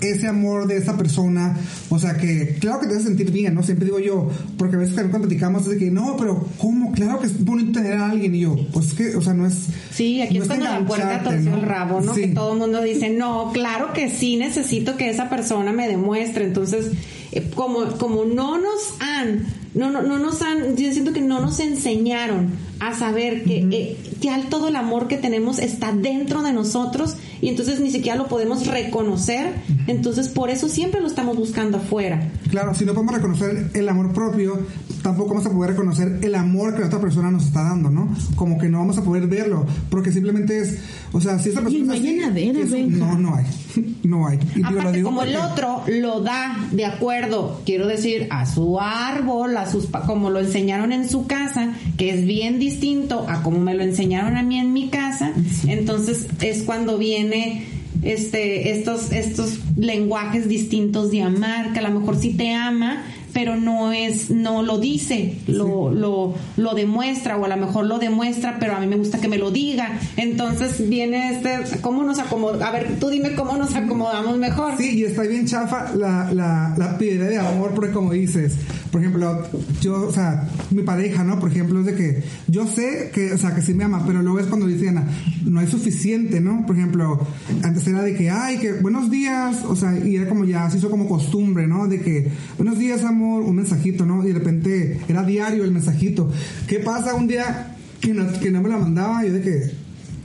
ese 0.00 0.26
amor 0.26 0.66
de 0.66 0.76
esa 0.76 0.96
persona, 0.96 1.56
o 1.88 1.98
sea, 1.98 2.16
que 2.16 2.56
claro 2.60 2.80
que 2.80 2.86
te 2.86 2.94
hace 2.94 3.04
sentir 3.04 3.30
bien, 3.30 3.54
¿no? 3.54 3.62
Siempre 3.62 3.86
digo 3.86 3.98
yo, 3.98 4.30
porque 4.56 4.76
a 4.76 4.78
veces 4.78 4.94
también 4.94 5.10
cuando 5.10 5.28
platicamos 5.28 5.62
es 5.62 5.68
de 5.70 5.78
que, 5.78 5.90
no, 5.90 6.16
pero 6.16 6.46
¿cómo? 6.58 6.92
Claro 6.92 7.20
que 7.20 7.26
es 7.26 7.44
bonito 7.44 7.72
tener 7.72 7.94
a 7.94 8.10
alguien, 8.10 8.34
y 8.34 8.40
yo, 8.40 8.56
pues 8.72 8.94
que, 8.94 9.14
o 9.16 9.22
sea, 9.22 9.34
no 9.34 9.46
es... 9.46 9.66
sí, 9.90 10.22
aquí 10.22 10.38
no 10.38 10.44
es 10.44 10.48
cuando 10.48 10.66
la 10.66 10.86
puerta 10.86 11.22
torció 11.22 11.50
¿no? 11.50 11.56
el 11.56 11.62
rabo, 11.62 12.00
¿no? 12.00 12.14
Sí. 12.14 12.22
Que 12.22 12.28
todo 12.28 12.52
el 12.52 12.58
mundo 12.58 12.82
dice, 12.82 13.10
no, 13.10 13.50
claro 13.52 13.92
que 13.92 14.10
sí, 14.10 14.36
necesito 14.36 14.96
que 14.96 15.10
esa 15.10 15.28
persona 15.28 15.72
me 15.72 15.88
demuestre, 15.88 16.44
entonces, 16.44 16.92
eh, 17.32 17.50
como, 17.54 17.86
como 17.98 18.24
no 18.24 18.58
nos 18.58 18.94
han, 19.00 19.46
no, 19.74 19.90
no, 19.90 20.02
no 20.02 20.18
nos 20.18 20.42
han, 20.42 20.76
yo 20.76 20.92
siento 20.92 21.12
que 21.12 21.20
no 21.20 21.40
nos 21.40 21.60
enseñaron 21.60 22.50
a 22.80 22.94
saber 22.94 23.44
que 23.44 23.58
eh, 23.70 23.96
ya 24.20 24.40
todo 24.48 24.68
el 24.68 24.76
amor 24.76 25.06
que 25.06 25.16
tenemos 25.16 25.58
está 25.58 25.92
dentro 25.92 26.42
de 26.42 26.52
nosotros 26.52 27.16
y 27.40 27.48
entonces 27.48 27.80
ni 27.80 27.90
siquiera 27.90 28.16
lo 28.16 28.26
podemos 28.26 28.66
reconocer, 28.66 29.52
entonces 29.86 30.28
por 30.28 30.50
eso 30.50 30.68
siempre 30.68 31.00
lo 31.00 31.06
estamos 31.06 31.36
buscando 31.36 31.78
afuera. 31.78 32.30
Claro, 32.50 32.74
si 32.74 32.84
no 32.84 32.94
podemos 32.94 33.14
reconocer 33.14 33.70
el 33.74 33.88
amor 33.88 34.12
propio, 34.12 34.60
tampoco 35.02 35.30
vamos 35.30 35.46
a 35.46 35.50
poder 35.50 35.70
reconocer 35.70 36.18
el 36.22 36.34
amor 36.34 36.74
que 36.74 36.80
la 36.80 36.86
otra 36.86 37.00
persona 37.00 37.30
nos 37.30 37.46
está 37.46 37.62
dando, 37.62 37.90
¿no? 37.90 38.14
Como 38.36 38.58
que 38.58 38.68
no 38.68 38.78
vamos 38.78 38.98
a 38.98 39.02
poder 39.04 39.26
verlo, 39.26 39.66
porque 39.90 40.12
simplemente 40.12 40.58
es, 40.60 40.78
o 41.12 41.20
sea, 41.20 41.38
si 41.38 41.50
esa 41.50 41.60
persona 41.62 41.78
Y 41.78 41.86
no 41.86 41.92
es 41.94 42.00
hay 42.00 42.06
así, 42.06 42.16
llenadera, 42.18 42.60
es-. 42.60 42.88
No, 42.90 43.18
no 43.18 43.34
hay, 43.36 43.44
no 44.04 44.26
hay. 44.26 44.38
Y 44.54 44.56
digo, 44.56 44.70
lo 44.70 44.80
Aparte, 44.80 44.96
digo 44.96 45.08
como 45.08 45.22
el 45.22 45.36
otro 45.36 45.82
lo 45.88 46.20
da 46.20 46.56
de 46.72 46.84
acuerdo, 46.86 47.62
quiero 47.64 47.86
decir, 47.86 48.26
a 48.30 48.46
su 48.46 48.78
árbol, 48.80 49.56
a 49.56 49.70
sus 49.70 49.86
pa- 49.86 50.02
como 50.02 50.30
lo 50.30 50.40
enseñaron 50.40 50.92
en 50.92 51.08
su 51.08 51.26
casa, 51.26 51.72
que 51.96 52.10
es 52.10 52.26
bien 52.26 52.58
distinto 52.58 53.26
a 53.28 53.42
como 53.42 53.58
me 53.58 53.74
lo 53.74 53.82
enseñaron 53.82 54.36
a 54.36 54.42
mí 54.42 54.58
en 54.58 54.72
mi 54.72 54.88
casa, 54.88 55.32
entonces 55.66 56.26
es 56.40 56.62
cuando 56.62 56.98
viene 56.98 57.64
este 58.02 58.70
estos 58.78 59.12
estos 59.12 59.58
lenguajes 59.76 60.48
distintos 60.48 61.10
de 61.10 61.22
amar, 61.22 61.72
que 61.72 61.80
a 61.80 61.82
lo 61.82 61.98
mejor 62.00 62.16
sí 62.18 62.32
te 62.34 62.54
ama, 62.54 63.02
pero 63.32 63.56
no 63.56 63.92
es 63.92 64.30
no 64.30 64.62
lo 64.62 64.78
dice, 64.78 65.36
lo 65.46 65.90
lo 65.90 66.34
lo 66.56 66.74
demuestra 66.74 67.36
o 67.36 67.44
a 67.44 67.48
lo 67.48 67.56
mejor 67.56 67.86
lo 67.86 67.98
demuestra, 67.98 68.58
pero 68.58 68.74
a 68.74 68.80
mí 68.80 68.86
me 68.86 68.96
gusta 68.96 69.20
que 69.20 69.28
me 69.28 69.38
lo 69.38 69.50
diga. 69.50 69.98
Entonces 70.16 70.88
viene 70.88 71.32
este 71.34 71.80
cómo 71.80 72.02
nos 72.02 72.18
acomodamos, 72.18 72.62
a 72.62 72.70
ver, 72.70 72.98
tú 72.98 73.08
dime 73.08 73.34
cómo 73.34 73.56
nos 73.56 73.74
acomodamos 73.74 74.36
mejor. 74.38 74.74
Sí, 74.78 74.98
y 74.98 75.04
está 75.04 75.22
bien 75.22 75.46
chafa 75.46 75.92
la, 75.94 76.30
la, 76.32 76.74
la 76.76 76.98
piedra 76.98 77.26
de 77.26 77.38
amor, 77.38 77.72
porque 77.74 77.92
como 77.92 78.12
dices, 78.12 78.56
por 78.90 79.00
ejemplo, 79.00 79.46
yo, 79.80 80.02
o 80.02 80.12
sea, 80.12 80.48
mi 80.70 80.82
pareja, 80.82 81.22
¿no? 81.22 81.38
Por 81.38 81.50
ejemplo, 81.50 81.80
es 81.80 81.86
de 81.86 81.94
que 81.94 82.22
yo 82.48 82.66
sé 82.66 83.10
que, 83.14 83.32
o 83.32 83.38
sea, 83.38 83.54
que 83.54 83.62
sí 83.62 83.72
me 83.72 83.84
ama, 83.84 84.04
pero 84.04 84.20
luego 84.22 84.40
es 84.40 84.46
cuando 84.46 84.66
dice 84.66 84.88
Ana, 84.88 85.06
no 85.44 85.60
hay 85.60 85.68
suficiente, 85.68 86.40
¿no? 86.40 86.66
Por 86.66 86.76
ejemplo, 86.76 87.26
antes 87.62 87.86
era 87.86 88.02
de 88.02 88.14
que, 88.14 88.30
ay, 88.30 88.58
que 88.58 88.72
buenos 88.72 89.10
días, 89.10 89.64
o 89.64 89.76
sea, 89.76 89.96
y 89.96 90.16
era 90.16 90.28
como 90.28 90.44
ya, 90.44 90.68
se 90.70 90.78
hizo 90.78 90.90
como 90.90 91.08
costumbre, 91.08 91.68
¿no? 91.68 91.86
De 91.86 92.00
que, 92.00 92.28
buenos 92.56 92.78
días, 92.78 93.04
amor, 93.04 93.42
un 93.42 93.56
mensajito, 93.56 94.04
¿no? 94.04 94.24
Y 94.24 94.28
de 94.28 94.34
repente 94.34 95.00
era 95.08 95.22
diario 95.22 95.62
el 95.62 95.70
mensajito. 95.70 96.30
¿Qué 96.66 96.80
pasa 96.80 97.14
un 97.14 97.28
día 97.28 97.76
que 98.00 98.12
no, 98.12 98.32
que 98.40 98.50
no 98.50 98.60
me 98.60 98.68
la 98.68 98.78
mandaba? 98.78 99.24
Yo 99.24 99.32
de 99.32 99.40
que, 99.40 99.70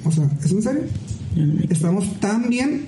o 0.04 0.12
sea, 0.12 0.28
¿es 0.43 0.51
en 0.51 0.62
serio? 0.63 0.82
Estamos 1.69 2.19
tan 2.19 2.49
bien 2.49 2.88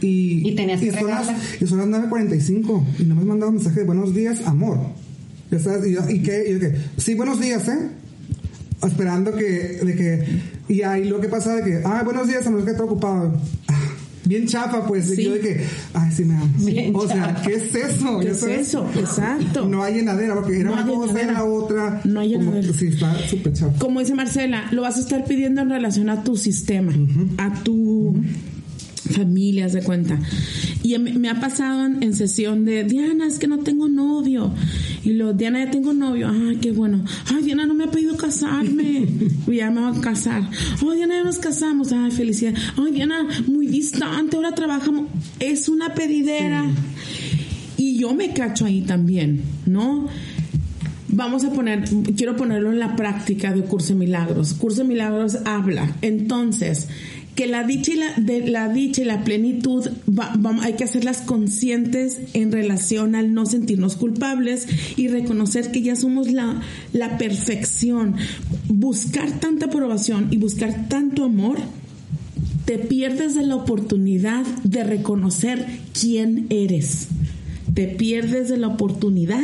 y, 0.00 0.50
Y 0.50 0.54
tenías 0.54 0.80
que 0.80 0.92
son 0.92 1.08
las, 1.08 1.62
y 1.62 1.66
son 1.66 1.78
las 1.78 2.10
9.45 2.10 2.84
y 2.98 3.04
no 3.04 3.14
me 3.14 3.22
has 3.22 3.26
mandado 3.26 3.50
un 3.50 3.56
mensaje 3.56 3.80
de 3.80 3.86
buenos 3.86 4.14
días, 4.14 4.46
amor. 4.46 4.78
Y, 5.86 5.92
yo, 5.92 6.08
¿y 6.08 6.22
qué? 6.22 6.44
Y 6.48 6.52
yo 6.54 6.60
que, 6.60 6.74
sí, 6.96 7.14
buenos 7.14 7.40
días, 7.40 7.66
¿eh? 7.68 7.88
Esperando 8.86 9.34
que, 9.34 9.80
de 9.82 9.94
que, 9.94 10.24
y 10.68 10.82
ahí 10.82 11.04
lo 11.04 11.20
que 11.20 11.28
pasa 11.28 11.56
de 11.56 11.62
que, 11.64 11.82
ah, 11.84 12.02
buenos 12.04 12.28
días, 12.28 12.46
amor, 12.46 12.60
es 12.60 12.64
que 12.66 12.70
estoy 12.72 12.86
ocupado. 12.86 13.40
Ah, 13.68 13.80
Bien 14.26 14.46
chafa, 14.46 14.86
pues, 14.86 15.06
Sí. 15.14 15.22
yo 15.24 15.34
de 15.34 15.40
que, 15.40 15.64
ay, 15.92 16.10
sí 16.10 16.24
me 16.24 16.34
amo. 16.34 16.98
O 16.98 17.06
sea. 17.06 17.42
¿qué 17.44 17.54
es 17.56 17.74
eso? 17.74 18.20
¿Qué 18.20 18.30
es 18.30 18.42
eso? 18.42 18.88
Exacto. 18.96 19.68
No 19.68 19.82
hay 19.82 19.96
llenadera, 19.96 20.34
porque 20.34 20.60
era 20.60 20.70
No 20.70 20.72
una 20.72 20.86
cosa, 20.86 21.20
era 21.20 21.44
otra. 21.44 22.00
No 22.04 22.20
hay 22.20 22.30
llenadera. 22.30 22.72
Sí, 22.72 22.86
está 22.86 23.14
súper 23.28 23.52
chafa. 23.52 23.78
como 23.78 24.00
dice 24.00 24.14
Marcela, 24.14 24.64
lo 24.72 24.80
vas 24.82 24.96
a 24.96 25.00
estar 25.00 25.24
pidiendo 25.26 25.60
en 25.60 25.68
relación 25.70 26.08
a 26.08 26.24
tu 26.24 26.36
sistema, 26.38 26.92
a 27.36 27.62
tu 27.62 28.16
haz 29.64 29.72
de 29.72 29.82
cuenta. 29.82 30.18
Y 30.82 30.98
me, 30.98 31.28
ha 31.28 31.40
pasado 31.40 31.86
en, 31.86 32.02
en 32.02 32.14
sesión 32.14 32.64
de, 32.64 32.84
Diana, 32.84 33.26
es 33.26 33.38
que 33.38 33.46
no 33.46 33.58
tengo 33.58 33.88
novio. 33.88 34.52
Y 35.02 35.12
lo, 35.14 35.32
Diana, 35.32 35.64
ya 35.64 35.70
tengo 35.70 35.92
novio. 35.92 36.28
Ay, 36.28 36.56
qué 36.56 36.72
bueno. 36.72 37.04
Ay, 37.32 37.42
Diana, 37.42 37.66
no 37.66 37.74
me 37.74 37.84
ha 37.84 37.90
pedido 37.90 38.16
casarme. 38.16 39.06
Ya 39.46 39.70
me 39.70 39.82
va 39.82 39.90
a 39.90 40.00
casar. 40.00 40.42
Ay, 40.42 40.96
Diana, 40.96 41.14
ya 41.16 41.24
nos 41.24 41.38
casamos. 41.38 41.92
Ay, 41.92 42.10
felicidad. 42.10 42.54
Ay, 42.76 42.92
Diana, 42.92 43.26
muy 43.46 43.66
distante, 43.66 44.36
ahora 44.36 44.52
trabajamos. 44.52 45.08
Es 45.38 45.68
una 45.68 45.94
pedidera. 45.94 46.64
Y 47.76 47.98
yo 47.98 48.14
me 48.14 48.32
cacho 48.32 48.66
ahí 48.66 48.82
también, 48.82 49.42
¿no? 49.66 50.08
Vamos 51.08 51.44
a 51.44 51.52
poner, 51.52 51.84
quiero 52.16 52.34
ponerlo 52.34 52.72
en 52.72 52.80
la 52.80 52.96
práctica 52.96 53.52
de 53.52 53.62
Curso 53.62 53.92
de 53.92 54.00
Milagros. 54.00 54.54
Curso 54.54 54.82
de 54.82 54.88
Milagros 54.88 55.38
habla. 55.44 55.94
Entonces, 56.02 56.88
que 57.34 57.46
la 57.46 57.64
dicha 57.64 57.92
y 57.92 57.96
la, 57.96 58.12
de 58.14 58.46
la 58.48 58.68
dicha 58.68 59.04
la 59.04 59.24
plenitud 59.24 59.88
hay 60.62 60.74
que 60.74 60.84
hacerlas 60.84 61.20
conscientes 61.20 62.20
en 62.32 62.52
relación 62.52 63.14
al 63.14 63.34
no 63.34 63.46
sentirnos 63.46 63.96
culpables 63.96 64.68
y 64.96 65.08
reconocer 65.08 65.70
que 65.72 65.82
ya 65.82 65.96
somos 65.96 66.30
la, 66.30 66.62
la 66.92 67.18
perfección. 67.18 68.14
Buscar 68.68 69.40
tanta 69.40 69.66
aprobación 69.66 70.28
y 70.30 70.36
buscar 70.36 70.88
tanto 70.88 71.24
amor, 71.24 71.58
te 72.64 72.78
pierdes 72.78 73.34
de 73.34 73.42
la 73.42 73.56
oportunidad 73.56 74.46
de 74.62 74.84
reconocer 74.84 75.66
quién 75.98 76.46
eres. 76.50 77.08
Te 77.74 77.88
pierdes 77.88 78.48
de 78.48 78.58
la 78.58 78.68
oportunidad 78.68 79.42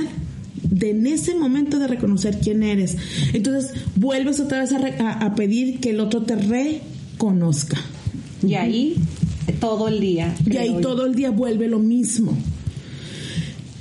de 0.62 0.90
en 0.90 1.06
ese 1.06 1.34
momento 1.34 1.78
de 1.78 1.88
reconocer 1.88 2.38
quién 2.38 2.62
eres. 2.62 2.96
Entonces 3.32 3.72
vuelves 3.96 4.38
otra 4.38 4.60
vez 4.60 4.72
a, 4.72 5.12
a 5.12 5.34
pedir 5.34 5.80
que 5.80 5.90
el 5.90 6.00
otro 6.00 6.22
te 6.22 6.36
re 6.36 6.80
conozca. 7.20 7.76
Y 8.42 8.54
ahí 8.54 8.96
todo 9.60 9.88
el 9.88 10.00
día. 10.00 10.34
Y 10.50 10.56
ahí 10.56 10.80
todo 10.80 11.04
el 11.04 11.14
día 11.14 11.30
vuelve 11.30 11.68
lo 11.68 11.78
mismo. 11.78 12.34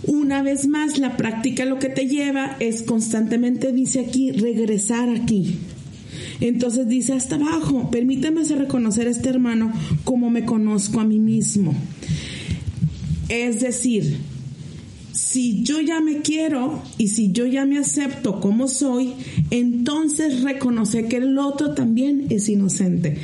Una 0.04 0.43
vez 0.43 0.67
más, 0.67 0.97
la 0.97 1.15
práctica 1.15 1.63
lo 1.63 1.80
que 1.80 1.88
te 1.88 2.06
lleva 2.08 2.58
es 2.60 2.84
constantemente, 2.84 3.71
dice 3.71 4.02
aquí, 4.02 4.32
regresar 4.32 5.08
aquí. 5.10 5.56
Entonces 6.41 6.89
dice 6.89 7.13
hasta 7.13 7.36
abajo, 7.36 7.89
permíteme 7.89 8.43
reconocer 8.43 9.08
a 9.08 9.12
este 9.12 9.30
hermano 9.30 9.71
como 10.04 10.30
me 10.30 10.43
conozco 10.43 10.99
a 10.99 11.06
mí 11.06 11.19
mismo. 11.19 11.73
Es 13.30 13.62
decir, 13.62 14.17
si 15.12 15.63
yo 15.63 15.82
ya 15.82 16.00
me 16.02 16.22
quiero 16.22 16.82
y 16.98 17.10
si 17.10 17.32
yo 17.32 17.45
ya 17.45 17.65
me 17.65 17.78
acepto 17.78 18.39
como 18.39 18.67
soy, 18.67 19.13
entonces 19.52 20.43
reconocer 20.43 21.08
que 21.08 21.17
el 21.17 21.38
otro 21.38 21.74
también 21.74 22.28
es 22.30 22.50
inocente. 22.50 23.17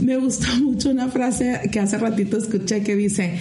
Me 0.00 0.16
gustó 0.16 0.46
mucho 0.62 0.90
una 0.90 1.08
frase 1.08 1.60
que 1.70 1.80
hace 1.80 1.98
ratito 1.98 2.38
escuché 2.38 2.82
que 2.82 2.96
dice, 2.96 3.38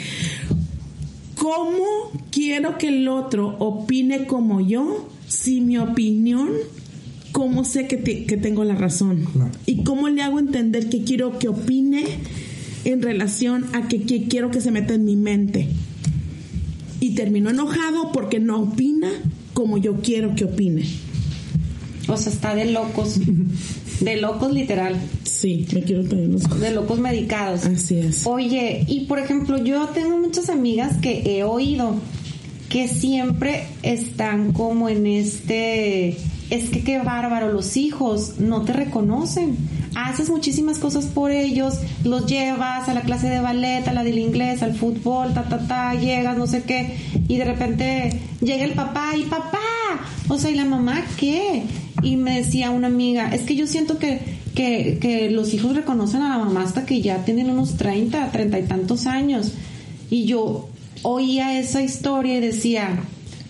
¿cómo 1.36 2.12
quiero 2.32 2.78
que 2.78 2.90
el 2.90 3.08
otro 3.08 3.56
opine 3.60 4.26
como 4.26 4.62
yo 4.62 5.10
si 5.28 5.62
mi 5.62 5.78
opinión 5.78 6.50
cómo 7.38 7.66
sé 7.66 7.88
que, 7.88 7.98
tengo 7.98 8.64
la 8.64 8.74
razón 8.74 9.28
y 9.68 9.84
cómo 9.84 10.10
le 10.10 10.24
hago 10.24 10.40
entender 10.40 10.90
que 10.90 11.04
quiero 11.04 11.38
que 11.38 11.48
opine 11.48 12.04
en 12.84 13.02
relación 13.04 13.66
a 13.74 13.88
que, 13.88 14.02
que, 14.02 14.24
quiero 14.28 14.50
que 14.50 14.60
se 14.60 14.72
meta 14.72 14.96
en 14.96 15.06
mi 15.06 15.16
mente. 15.16 15.68
Y 17.00 17.16
termino 17.16 17.50
enojado 17.50 18.12
porque 18.12 18.40
no 18.40 18.62
opina 18.62 19.10
como 19.54 19.78
yo 19.78 20.02
quiero 20.02 20.36
que 20.36 20.46
opine. 20.46 20.86
O 22.08 22.18
sea, 22.18 22.32
está 22.32 22.56
de 22.56 22.72
locos. 22.72 23.20
De 24.00 24.16
locos 24.18 24.54
literal. 24.54 24.96
Sí, 25.24 25.66
me 25.74 25.82
quiero 25.82 26.04
tener 26.04 26.30
De 26.30 26.72
locos 26.72 27.00
medicados. 27.00 27.66
Así 27.66 27.98
es. 27.98 28.28
Oye, 28.28 28.86
y 28.88 29.06
por 29.06 29.18
ejemplo, 29.18 29.58
yo 29.58 29.88
tengo 29.88 30.20
muchas 30.20 30.50
amigas 30.50 30.98
que 30.98 31.24
he 31.26 31.44
oído 31.44 31.96
que 32.70 32.88
siempre 32.88 33.64
están 33.82 34.54
como 34.54 34.88
en 34.88 35.08
este 35.08 36.18
es 36.50 36.70
que 36.70 36.84
qué 36.84 37.00
bárbaro, 37.00 37.52
los 37.52 37.76
hijos 37.76 38.36
no 38.40 38.64
te 38.64 38.74
reconocen. 38.74 39.58
Haces 39.96 40.30
muchísimas 40.30 40.80
cosas 40.80 41.06
por 41.06 41.32
ellos, 41.32 41.76
los 42.04 42.26
llevas 42.26 42.88
a 42.90 42.94
la 42.94 43.02
clase 43.02 43.30
de 43.30 43.40
ballet, 43.40 43.88
a 43.88 43.94
la 43.94 44.04
del 44.04 44.20
inglés, 44.20 44.62
al 44.64 44.76
fútbol, 44.76 45.34
ta, 45.34 45.44
ta, 45.44 45.68
ta, 45.68 45.94
llegas, 45.96 46.38
no 46.38 46.48
sé 46.48 46.64
qué, 46.64 46.98
y 47.28 47.38
de 47.38 47.46
repente 47.46 48.20
llega 48.42 48.64
el 48.64 48.74
papá 48.74 49.16
y 49.18 49.24
papá, 49.24 49.60
o 50.28 50.38
sea, 50.38 50.52
¿y 50.52 50.56
la 50.56 50.66
mamá 50.66 51.04
qué? 51.18 51.64
Y 52.04 52.16
me 52.18 52.38
decía 52.38 52.70
una 52.72 52.88
amiga, 52.88 53.34
es 53.34 53.42
que 53.42 53.56
yo 53.56 53.66
siento 53.68 53.98
que, 53.98 54.20
que, 54.54 54.98
que 55.02 55.30
los 55.32 55.54
hijos 55.54 55.76
reconocen 55.76 56.22
a 56.22 56.30
la 56.30 56.44
mamá 56.44 56.64
hasta 56.64 56.86
que 56.86 57.02
ya 57.02 57.26
tienen 57.26 57.50
unos 57.50 57.78
30, 57.78 58.32
30 58.32 58.60
y 58.60 58.64
tantos 58.64 59.08
años. 59.08 59.54
Y 60.10 60.26
yo 60.26 60.70
oía 61.02 61.60
esa 61.60 61.82
historia 61.82 62.38
y 62.38 62.40
decía, 62.40 63.00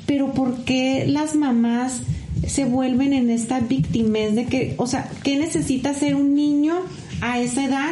pero 0.05 0.33
¿por 0.33 0.63
qué 0.63 1.05
las 1.07 1.35
mamás 1.35 2.01
se 2.47 2.65
vuelven 2.65 3.13
en 3.13 3.29
esta 3.29 3.59
víctimas 3.59 4.35
de 4.35 4.45
que, 4.45 4.75
o 4.77 4.87
sea, 4.87 5.09
¿qué 5.23 5.37
necesita 5.37 5.93
ser 5.93 6.15
un 6.15 6.35
niño 6.35 6.75
a 7.21 7.39
esa 7.39 7.65
edad? 7.65 7.91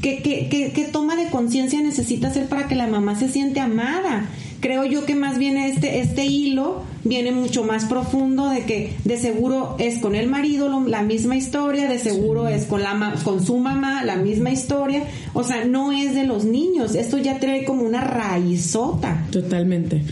¿Qué, 0.00 0.22
qué, 0.22 0.48
qué, 0.50 0.72
qué 0.72 0.84
toma 0.84 1.16
de 1.16 1.28
conciencia 1.30 1.80
necesita 1.80 2.28
hacer 2.28 2.46
para 2.48 2.68
que 2.68 2.74
la 2.74 2.86
mamá 2.86 3.18
se 3.18 3.28
siente 3.28 3.60
amada? 3.60 4.28
Creo 4.60 4.84
yo 4.84 5.04
que 5.04 5.14
más 5.14 5.38
bien 5.38 5.58
este, 5.58 6.00
este 6.00 6.24
hilo 6.24 6.82
viene 7.04 7.30
mucho 7.30 7.62
más 7.62 7.84
profundo 7.84 8.48
de 8.48 8.64
que 8.64 8.94
de 9.04 9.18
seguro 9.18 9.76
es 9.78 9.98
con 9.98 10.14
el 10.14 10.28
marido 10.28 10.82
la 10.86 11.02
misma 11.02 11.36
historia, 11.36 11.88
de 11.88 11.98
seguro 11.98 12.48
es 12.48 12.64
con, 12.64 12.82
la, 12.82 13.14
con 13.22 13.44
su 13.44 13.58
mamá 13.58 14.02
la 14.02 14.16
misma 14.16 14.50
historia, 14.50 15.04
o 15.34 15.44
sea, 15.44 15.64
no 15.66 15.92
es 15.92 16.14
de 16.14 16.24
los 16.24 16.44
niños, 16.44 16.94
esto 16.94 17.18
ya 17.18 17.38
trae 17.38 17.64
como 17.64 17.82
una 17.82 18.00
raizota. 18.00 19.26
Totalmente. 19.30 20.02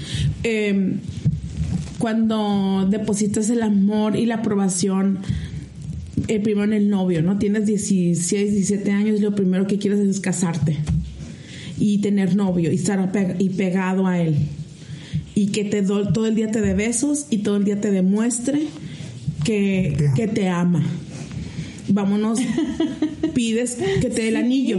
Eh, 0.43 0.99
cuando 1.99 2.87
depositas 2.91 3.51
el 3.51 3.63
amor 3.63 4.17
y 4.17 4.27
la 4.27 4.37
aprobación 4.37 5.19
eh, 6.29 6.41
primero 6.41 6.65
en 6.65 6.73
el 6.73 6.89
novio, 6.89 7.23
¿no? 7.23 7.39
Tienes 7.39 7.67
16, 7.67 8.53
17 8.53 8.91
años 8.93 9.19
y 9.19 9.23
lo 9.23 9.35
primero 9.35 9.67
que 9.67 9.79
quieres 9.79 10.01
es 10.01 10.21
casarte 10.21 10.79
y 11.79 11.99
tener 11.99 12.37
novio 12.37 12.71
y 12.73 12.77
estar 12.77 13.13
y 13.39 13.49
pegado 13.51 14.07
a 14.07 14.21
él 14.21 14.37
y 15.35 15.49
que 15.49 15.65
te 15.65 15.83
do, 15.83 16.13
todo 16.13 16.27
el 16.27 16.35
día 16.35 16.51
te 16.51 16.61
dé 16.61 16.75
besos 16.75 17.27
y 17.31 17.39
todo 17.39 17.57
el 17.57 17.65
día 17.65 17.81
te 17.81 17.91
demuestre 17.91 18.63
que, 19.45 20.11
que 20.15 20.29
te 20.29 20.49
ama. 20.49 20.85
Vámonos, 21.89 22.39
pides 23.35 23.77
que 24.01 24.09
te 24.09 24.23
dé 24.23 24.29
el 24.29 24.37
anillo 24.37 24.79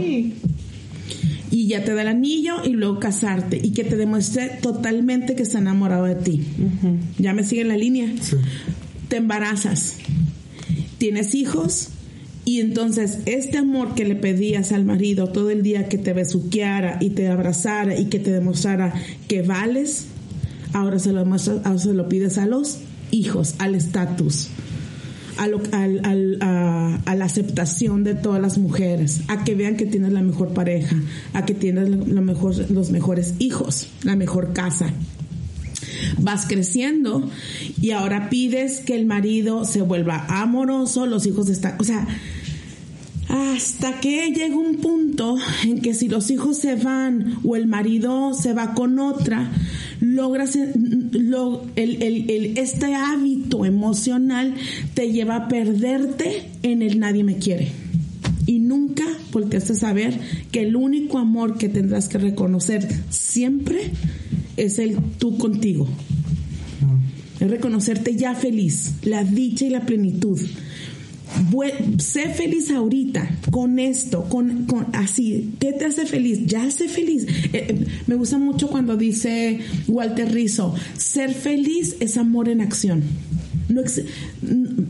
y 1.56 1.68
ya 1.68 1.82
te 1.82 1.94
da 1.94 2.02
el 2.02 2.08
anillo 2.08 2.56
y 2.62 2.74
luego 2.74 3.00
casarte 3.00 3.58
y 3.62 3.70
que 3.70 3.82
te 3.82 3.96
demuestre 3.96 4.58
totalmente 4.60 5.34
que 5.34 5.42
está 5.42 5.56
enamorado 5.56 6.04
de 6.04 6.14
ti. 6.14 6.42
Ya 7.18 7.32
me 7.32 7.44
sigue 7.44 7.64
la 7.64 7.78
línea. 7.78 8.12
Te 9.08 9.16
embarazas, 9.16 9.96
tienes 10.98 11.34
hijos 11.34 11.88
y 12.44 12.60
entonces 12.60 13.20
este 13.24 13.56
amor 13.56 13.94
que 13.94 14.04
le 14.04 14.16
pedías 14.16 14.70
al 14.70 14.84
marido 14.84 15.28
todo 15.28 15.48
el 15.48 15.62
día 15.62 15.88
que 15.88 15.96
te 15.96 16.12
besuqueara 16.12 16.98
y 17.00 17.10
te 17.10 17.26
abrazara 17.26 17.98
y 17.98 18.10
que 18.10 18.18
te 18.18 18.32
demostrara 18.32 18.92
que 19.26 19.40
vales, 19.40 20.08
ahora 20.74 20.98
se 20.98 21.12
lo, 21.12 21.20
ahora 21.20 21.78
se 21.78 21.94
lo 21.94 22.06
pides 22.10 22.36
a 22.36 22.44
los 22.44 22.80
hijos, 23.10 23.54
al 23.60 23.74
estatus 23.74 24.50
a, 25.38 27.14
la 27.14 27.24
aceptación 27.24 28.04
de 28.04 28.14
todas 28.14 28.40
las 28.40 28.58
mujeres, 28.58 29.20
a 29.28 29.44
que 29.44 29.54
vean 29.54 29.76
que 29.76 29.86
tienes 29.86 30.12
la 30.12 30.22
mejor 30.22 30.54
pareja, 30.54 30.96
a 31.32 31.44
que 31.44 31.54
tienes 31.54 31.88
mejor, 31.88 32.70
los 32.70 32.90
mejores 32.90 33.34
hijos, 33.38 33.88
la 34.02 34.16
mejor 34.16 34.52
casa. 34.52 34.90
Vas 36.18 36.46
creciendo 36.46 37.28
y 37.80 37.90
ahora 37.92 38.28
pides 38.28 38.80
que 38.80 38.94
el 38.94 39.06
marido 39.06 39.64
se 39.64 39.82
vuelva 39.82 40.26
amoroso, 40.28 41.06
los 41.06 41.26
hijos 41.26 41.48
están, 41.48 41.76
o 41.78 41.84
sea, 41.84 42.06
hasta 43.28 44.00
que 44.00 44.30
llega 44.30 44.56
un 44.56 44.76
punto 44.76 45.36
en 45.64 45.80
que 45.80 45.94
si 45.94 46.08
los 46.08 46.30
hijos 46.30 46.58
se 46.58 46.76
van 46.76 47.38
o 47.44 47.56
el 47.56 47.66
marido 47.66 48.34
se 48.34 48.52
va 48.52 48.74
con 48.74 48.98
otra, 48.98 49.50
logras 50.00 50.56
lo, 51.10 51.64
el, 51.74 52.02
el, 52.02 52.58
este 52.58 52.94
hábito 52.94 53.64
emocional 53.64 54.54
te 54.94 55.10
lleva 55.10 55.36
a 55.36 55.48
perderte 55.48 56.48
en 56.62 56.82
el 56.82 57.00
nadie 57.00 57.24
me 57.24 57.38
quiere. 57.38 57.72
Y 58.46 58.60
nunca 58.60 59.04
volteaste 59.32 59.72
a 59.72 59.76
saber 59.76 60.20
que 60.52 60.60
el 60.60 60.76
único 60.76 61.18
amor 61.18 61.58
que 61.58 61.68
tendrás 61.68 62.08
que 62.08 62.18
reconocer 62.18 62.86
siempre 63.10 63.90
es 64.56 64.78
el 64.78 64.96
tú 65.18 65.36
contigo. 65.36 65.88
Ah. 66.82 67.44
Es 67.44 67.50
reconocerte 67.50 68.14
ya 68.14 68.34
feliz, 68.34 68.94
la 69.02 69.24
dicha 69.24 69.66
y 69.66 69.70
la 69.70 69.84
plenitud 69.84 70.40
sé 71.98 72.28
feliz 72.30 72.70
ahorita 72.70 73.28
con 73.50 73.78
esto, 73.78 74.24
con, 74.24 74.66
con, 74.66 74.86
así. 74.92 75.54
¿Qué 75.58 75.72
te 75.72 75.84
hace 75.84 76.06
feliz? 76.06 76.46
Ya 76.46 76.70
sé 76.70 76.88
feliz. 76.88 77.26
Eh, 77.52 77.66
eh, 77.68 77.86
me 78.06 78.14
gusta 78.14 78.38
mucho 78.38 78.68
cuando 78.68 78.96
dice 78.96 79.60
Walter 79.88 80.32
Rizzo, 80.32 80.74
ser 80.96 81.32
feliz 81.32 81.96
es 82.00 82.16
amor 82.16 82.48
en 82.48 82.60
acción. 82.60 83.02
No 83.68 83.82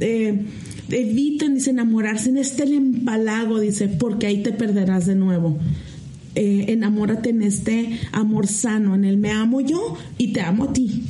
eh, 0.00 0.44
eviten, 0.90 1.54
dice, 1.54 1.70
enamorarse 1.70 2.28
en 2.28 2.36
este 2.36 2.64
empalago, 2.64 3.58
dice, 3.58 3.88
porque 3.88 4.26
ahí 4.26 4.42
te 4.42 4.52
perderás 4.52 5.06
de 5.06 5.14
nuevo. 5.14 5.58
enamórate 6.34 7.30
en 7.30 7.42
este 7.42 7.98
amor 8.12 8.46
sano, 8.46 8.94
en 8.94 9.04
el 9.04 9.16
me 9.16 9.30
amo 9.30 9.62
yo 9.62 9.96
y 10.18 10.32
te 10.32 10.42
amo 10.42 10.64
a 10.64 10.72
ti. 10.72 11.02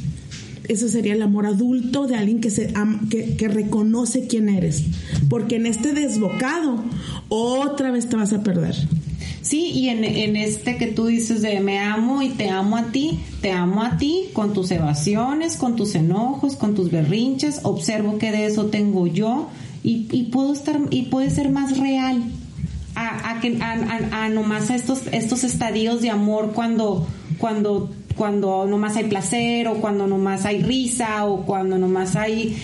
Eso 0.69 0.89
sería 0.89 1.15
el 1.15 1.23
amor 1.23 1.47
adulto 1.47 2.07
de 2.07 2.17
alguien 2.17 2.41
que, 2.41 2.51
se 2.51 2.73
que, 3.11 3.37
reconoce 3.49 4.27
quién 4.27 4.49
eres. 4.49 4.85
Porque 5.29 5.57
en 5.57 5.67
este 5.67 5.93
desbocado, 5.93 6.83
otra 7.29 7.91
vez 7.91 8.09
te 8.09 8.17
vas 8.17 8.33
a 8.33 8.43
perder. 8.43 8.75
Sí, 9.43 9.67
y 9.71 9.89
en, 9.91 10.03
este 10.37 10.77
que 10.77 10.89
tú 10.89 11.07
dices 11.07 11.41
de 11.41 11.61
me 11.61 11.79
amo 11.79 12.21
y 12.23 12.31
te 12.31 12.51
amo 12.51 12.77
a 12.77 12.87
ti, 12.91 13.21
te 13.41 13.53
amo 13.53 13.83
a 13.85 13.97
ti 13.97 14.25
con 14.33 14.53
tus 14.53 14.73
evasiones, 14.73 15.57
con 15.57 15.77
tus 15.77 15.95
enojos, 15.95 16.57
con 16.57 16.75
tus 16.75 16.91
berrinches, 16.91 17.61
observo 17.63 18.19
que 18.19 18.33
de 18.33 18.47
eso 18.47 18.67
tengo 18.67 19.07
yo 19.07 19.49
y, 19.85 20.09
y 20.11 20.25
puedo 20.25 20.53
estar 20.53 20.81
y 20.91 21.03
puede 21.03 21.31
ser 21.31 21.51
más 21.51 21.79
real 21.79 22.25
a, 22.97 23.31
a, 23.37 23.41
que- 23.41 23.59
a, 23.63 23.73
a- 23.73 24.25
a 24.25 24.75
estos, 24.75 25.03
estos 25.13 25.45
estadios 25.45 26.01
de 26.03 26.11
amor 26.11 26.51
cuando, 26.53 27.07
cuando, 27.39 27.93
cuando 28.17 28.67
nomás 28.67 28.97
hay 28.97 29.05
placer 29.05 29.69
o 29.69 29.75
cuando 29.75 30.07
nomás 30.07 30.45
hay 30.45 30.63
risa 30.63 31.27
o 31.27 31.45
cuando 31.45 31.79
nomás 31.79 32.17
hay, 32.17 32.57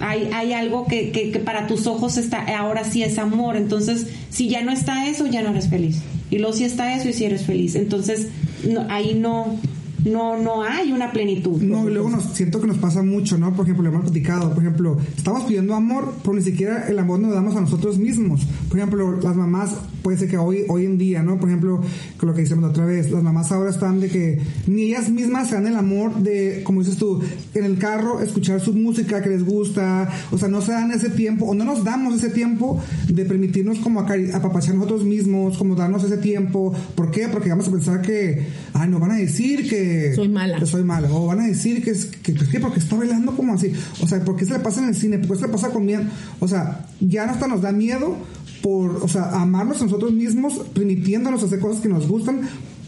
hay, 0.00 0.30
hay 0.32 0.52
algo 0.52 0.86
que, 0.86 1.10
que, 1.10 1.30
que 1.30 1.38
para 1.38 1.66
tus 1.66 1.86
ojos 1.86 2.16
está, 2.18 2.44
ahora 2.58 2.84
sí 2.84 3.02
es 3.02 3.18
amor. 3.18 3.56
Entonces, 3.56 4.06
si 4.30 4.48
ya 4.48 4.62
no 4.62 4.70
está 4.70 5.08
eso, 5.08 5.26
ya 5.26 5.42
no 5.42 5.50
eres 5.50 5.68
feliz. 5.68 6.02
Y 6.30 6.38
luego 6.38 6.52
si 6.52 6.64
está 6.64 6.94
eso 6.94 7.08
y 7.08 7.12
si 7.12 7.24
eres 7.24 7.46
feliz. 7.46 7.74
Entonces, 7.74 8.28
no, 8.64 8.86
ahí 8.90 9.14
no, 9.14 9.56
no, 10.04 10.40
no 10.40 10.62
hay 10.62 10.92
una 10.92 11.10
plenitud. 11.12 11.60
No, 11.60 11.88
y 11.88 11.92
luego 11.92 12.08
nos 12.08 12.24
siento 12.24 12.60
que 12.60 12.66
nos 12.66 12.78
pasa 12.78 13.02
mucho, 13.02 13.36
¿no? 13.36 13.54
Por 13.54 13.64
ejemplo, 13.64 13.82
le 13.82 13.90
hemos 13.90 14.02
platicado, 14.02 14.52
por 14.52 14.62
ejemplo, 14.62 14.98
estamos 15.16 15.44
pidiendo 15.44 15.74
amor, 15.74 16.14
pero 16.22 16.34
ni 16.34 16.42
siquiera 16.42 16.88
el 16.88 16.98
amor 16.98 17.20
nos 17.20 17.34
damos 17.34 17.56
a 17.56 17.60
nosotros 17.60 17.98
mismos. 17.98 18.46
Por 18.68 18.78
ejemplo, 18.78 19.20
las 19.20 19.36
mamás, 19.36 19.74
puede 20.02 20.18
ser 20.18 20.28
que 20.28 20.38
hoy, 20.38 20.64
hoy 20.68 20.84
en 20.84 20.98
día, 20.98 21.22
¿no? 21.22 21.38
Por 21.38 21.48
ejemplo, 21.48 21.80
con 22.16 22.28
lo 22.28 22.34
que 22.34 22.42
decíamos 22.42 22.70
otra 22.70 22.84
vez, 22.84 23.10
las 23.10 23.22
mamás 23.22 23.50
ahora 23.50 23.70
están 23.70 24.00
de 24.00 24.08
que 24.08 24.40
ni 24.66 24.84
ellas 24.84 25.10
mismas 25.10 25.48
se 25.48 25.56
dan 25.56 25.66
el 25.66 25.76
amor 25.76 26.14
de, 26.16 26.62
como 26.64 26.80
dices 26.80 26.96
tú, 26.96 27.20
en 27.54 27.64
el 27.64 27.78
carro, 27.78 28.20
escuchar 28.20 28.60
su 28.60 28.74
música 28.74 29.22
que 29.22 29.30
les 29.30 29.44
gusta, 29.44 30.08
o 30.30 30.38
sea, 30.38 30.48
no 30.48 30.60
se 30.60 30.72
dan 30.72 30.92
ese 30.92 31.10
tiempo, 31.10 31.46
o 31.46 31.54
no 31.54 31.64
nos 31.64 31.84
damos 31.84 32.14
ese 32.14 32.30
tiempo 32.30 32.80
de 33.08 33.24
permitirnos 33.24 33.78
como 33.80 34.00
apapachar 34.00 34.74
nosotros 34.74 35.04
mismos, 35.04 35.58
como 35.58 35.74
darnos 35.74 36.04
ese 36.04 36.18
tiempo. 36.18 36.72
¿Por 36.94 37.10
qué? 37.10 37.28
Porque 37.28 37.50
vamos 37.50 37.68
a 37.68 37.72
pensar 37.72 38.02
que, 38.02 38.46
ay, 38.74 38.88
nos 38.88 39.00
van 39.00 39.10
a 39.12 39.16
decir 39.16 39.68
que... 39.68 39.87
Soy 40.14 40.28
mala. 40.28 40.58
que 40.58 40.66
soy 40.66 40.84
mala. 40.84 41.08
O 41.12 41.26
van 41.26 41.40
a 41.40 41.46
decir 41.46 41.82
que 41.82 41.90
es 41.90 42.06
que, 42.06 42.34
que, 42.34 42.46
que 42.46 42.60
porque 42.60 42.78
está 42.80 42.96
bailando 42.96 43.34
como 43.36 43.54
así. 43.54 43.72
O 44.02 44.06
sea, 44.06 44.22
¿por 44.24 44.36
qué 44.36 44.44
se 44.44 44.52
le 44.52 44.60
pasa 44.60 44.82
en 44.82 44.88
el 44.88 44.94
cine? 44.94 45.18
¿Por 45.18 45.36
qué 45.36 45.42
se 45.42 45.46
le 45.46 45.52
pasa 45.52 45.70
con 45.70 45.84
miedo? 45.86 46.02
O 46.40 46.48
sea, 46.48 46.86
ya 47.00 47.24
hasta 47.24 47.46
nos 47.48 47.62
da 47.62 47.72
miedo 47.72 48.16
por, 48.62 48.96
o 49.02 49.08
sea, 49.08 49.30
amarnos 49.40 49.80
a 49.80 49.84
nosotros 49.84 50.12
mismos, 50.12 50.58
permitiéndonos 50.74 51.42
hacer 51.42 51.58
cosas 51.60 51.80
que 51.82 51.88
nos 51.88 52.08
gustan. 52.08 52.40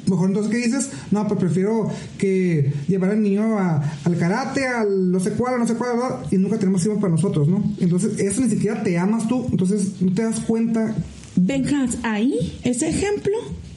Mejor 0.06 0.28
entonces, 0.30 0.50
¿qué 0.50 0.58
dices? 0.66 0.90
No, 1.12 1.28
pues 1.28 1.38
prefiero 1.38 1.88
que 2.18 2.72
llevar 2.88 3.10
al 3.10 3.22
niño 3.22 3.58
a- 3.58 3.80
al 4.04 4.16
karate, 4.18 4.66
al 4.66 5.12
no 5.12 5.20
sé 5.20 5.32
cuál, 5.32 5.60
no 5.60 5.66
sé 5.68 5.74
cuál, 5.74 5.90
¿verdad? 5.98 6.20
y 6.32 6.36
nunca 6.38 6.58
tenemos 6.58 6.82
tiempo 6.82 7.00
para 7.00 7.12
nosotros, 7.12 7.46
¿no? 7.46 7.62
Entonces, 7.78 8.18
eso 8.18 8.40
ni 8.40 8.48
siquiera 8.50 8.82
te 8.82 8.98
amas 8.98 9.28
tú, 9.28 9.46
entonces 9.52 10.00
no 10.00 10.12
te 10.12 10.22
das 10.22 10.40
cuenta. 10.40 10.96
Benjas, 11.36 11.98
ahí, 12.02 12.58
ese 12.64 12.88
ejemplo, 12.88 13.32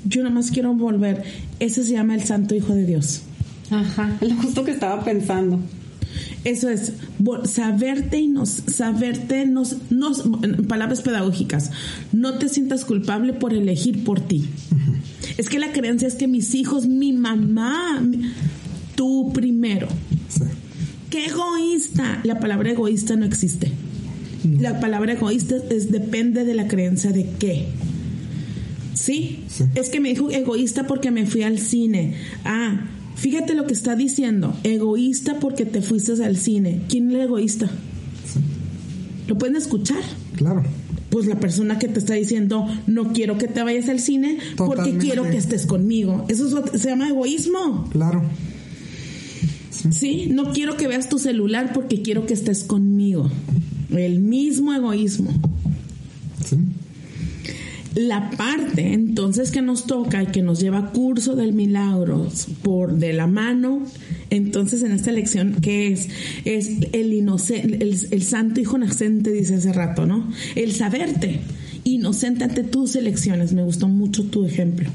yo 0.06 0.24
nada 0.24 0.34
más 0.36 0.52
quiero 0.52 0.74
volver. 0.74 1.24
Ese 1.60 1.84
se 1.84 1.94
llama 1.94 2.16
el 2.16 2.24
Santo 2.24 2.56
Hijo 2.56 2.74
de 2.74 2.86
Dios. 2.86 3.22
Ajá, 3.72 4.18
lo 4.22 4.36
justo 4.36 4.63
que 4.63 4.72
estaba 4.72 5.04
pensando. 5.04 5.60
Eso 6.44 6.70
es 6.70 6.94
saberte 7.46 8.20
y 8.20 8.28
nos 8.28 8.50
saberte 8.50 9.46
nos, 9.46 9.78
nos 9.89 10.24
en 10.44 10.66
palabras 10.68 11.02
pedagógicas. 11.02 11.72
No 12.12 12.38
te 12.38 12.50
sientas 12.50 12.86
culpable 12.86 13.34
por 13.34 13.54
elegir 13.54 14.04
por 14.04 14.20
ti. 14.20 14.46
Es 15.38 15.50
que 15.50 15.58
la 15.60 15.72
creencia 15.72 16.08
es 16.08 16.16
que 16.16 16.28
mis 16.28 16.54
hijos, 16.54 16.86
mi 16.86 17.13
mamá, 17.13 18.00
mi- 18.02 18.30
tú 18.96 19.32
primero. 19.34 19.88
Sí. 20.30 20.42
Qué 21.10 21.26
egoísta. 21.28 22.20
La 22.24 22.39
palabra 22.39 22.72
egoísta 22.72 23.16
no 23.16 23.26
existe. 23.26 23.72
La 24.60 24.80
palabra 24.82 25.13
egoísta 25.13 25.56
es 25.70 25.89
depende 25.92 26.44
de 26.44 26.54
la 26.54 26.68
creencia 26.68 27.12
de 27.12 27.28
qué. 27.39 27.68
¿Sí? 29.04 29.44
Sí. 29.50 29.66
Es 29.76 29.89
que 29.89 30.00
me 30.00 30.08
dijo 30.08 30.32
egoísta 30.32 30.88
porque 30.88 31.12
me 31.12 31.26
fui 31.26 31.44
al 31.44 31.60
cine. 31.60 32.13
Ah, 32.46 32.86
fíjate 33.16 33.54
lo 33.54 33.68
que 33.68 33.74
está 33.74 33.98
diciendo. 33.98 34.56
Egoísta 34.63 35.39
porque 35.42 35.66
te 35.66 35.82
fuiste 35.82 36.24
al 36.24 36.38
cine. 36.38 36.84
¿Quién 36.88 37.10
es 37.10 37.16
el 37.16 37.22
egoísta? 37.24 37.70
¿Lo 39.28 39.38
pueden 39.38 39.58
escuchar? 39.58 40.02
Claro. 40.38 40.63
Pues 41.10 41.26
la 41.26 41.38
persona 41.38 41.80
que 41.80 41.89
te 41.89 42.00
está 42.00 42.13
diciendo, 42.13 42.66
no 42.88 43.12
quiero 43.12 43.38
que 43.38 43.50
te 43.50 43.62
vayas 43.62 43.89
al 43.89 44.00
cine 44.00 44.38
porque 44.56 44.98
quiero 44.98 45.30
que 45.30 45.36
estés 45.36 45.66
conmigo. 45.66 46.26
Eso 46.30 46.48
es 46.48 46.54
lo 46.54 46.63
que 46.63 46.78
se 46.78 46.88
llama 46.88 47.10
egoísmo. 47.10 47.89
Claro. 47.92 48.24
Sí, 49.92 50.28
no 50.30 50.54
quiero 50.54 50.78
que 50.78 50.88
veas 50.88 51.10
tu 51.10 51.20
celular 51.20 51.74
porque 51.74 52.02
quiero 52.02 52.26
que 52.26 52.34
estés 52.34 52.63
conmigo. 52.63 53.30
El 53.89 54.22
mismo 54.22 54.74
egoísmo. 54.74 55.30
Sí. 56.46 56.56
La 57.95 58.32
parte 58.32 58.93
entonces 58.93 59.51
que 59.51 59.62
nos 59.62 59.86
toca 59.86 60.23
y 60.23 60.27
que 60.27 60.41
nos 60.41 60.60
lleva 60.60 60.91
curso 60.91 61.36
del 61.36 61.53
milagros 61.53 62.47
por 62.63 62.93
de 62.93 63.13
la 63.13 63.27
mano, 63.27 63.84
entonces 64.29 64.82
en 64.82 64.93
esta 64.93 65.12
lección 65.12 65.58
que 65.62 65.91
es 65.91 66.10
es 66.45 66.71
el 66.91 67.13
inocente, 67.13 67.84
el, 67.84 67.97
el 68.10 68.23
santo 68.23 68.60
hijo 68.60 68.77
inocente 68.77 69.32
dice 69.32 69.56
hace 69.56 69.73
rato, 69.73 70.06
¿no? 70.06 70.32
El 70.56 70.71
saberte 70.71 71.41
inocente 71.84 72.43
ante 72.43 72.63
tus 72.63 72.95
elecciones. 72.95 73.53
Me 73.53 73.63
gustó 73.63 73.88
mucho 73.88 74.25
tu 74.25 74.45
ejemplo. 74.45 74.89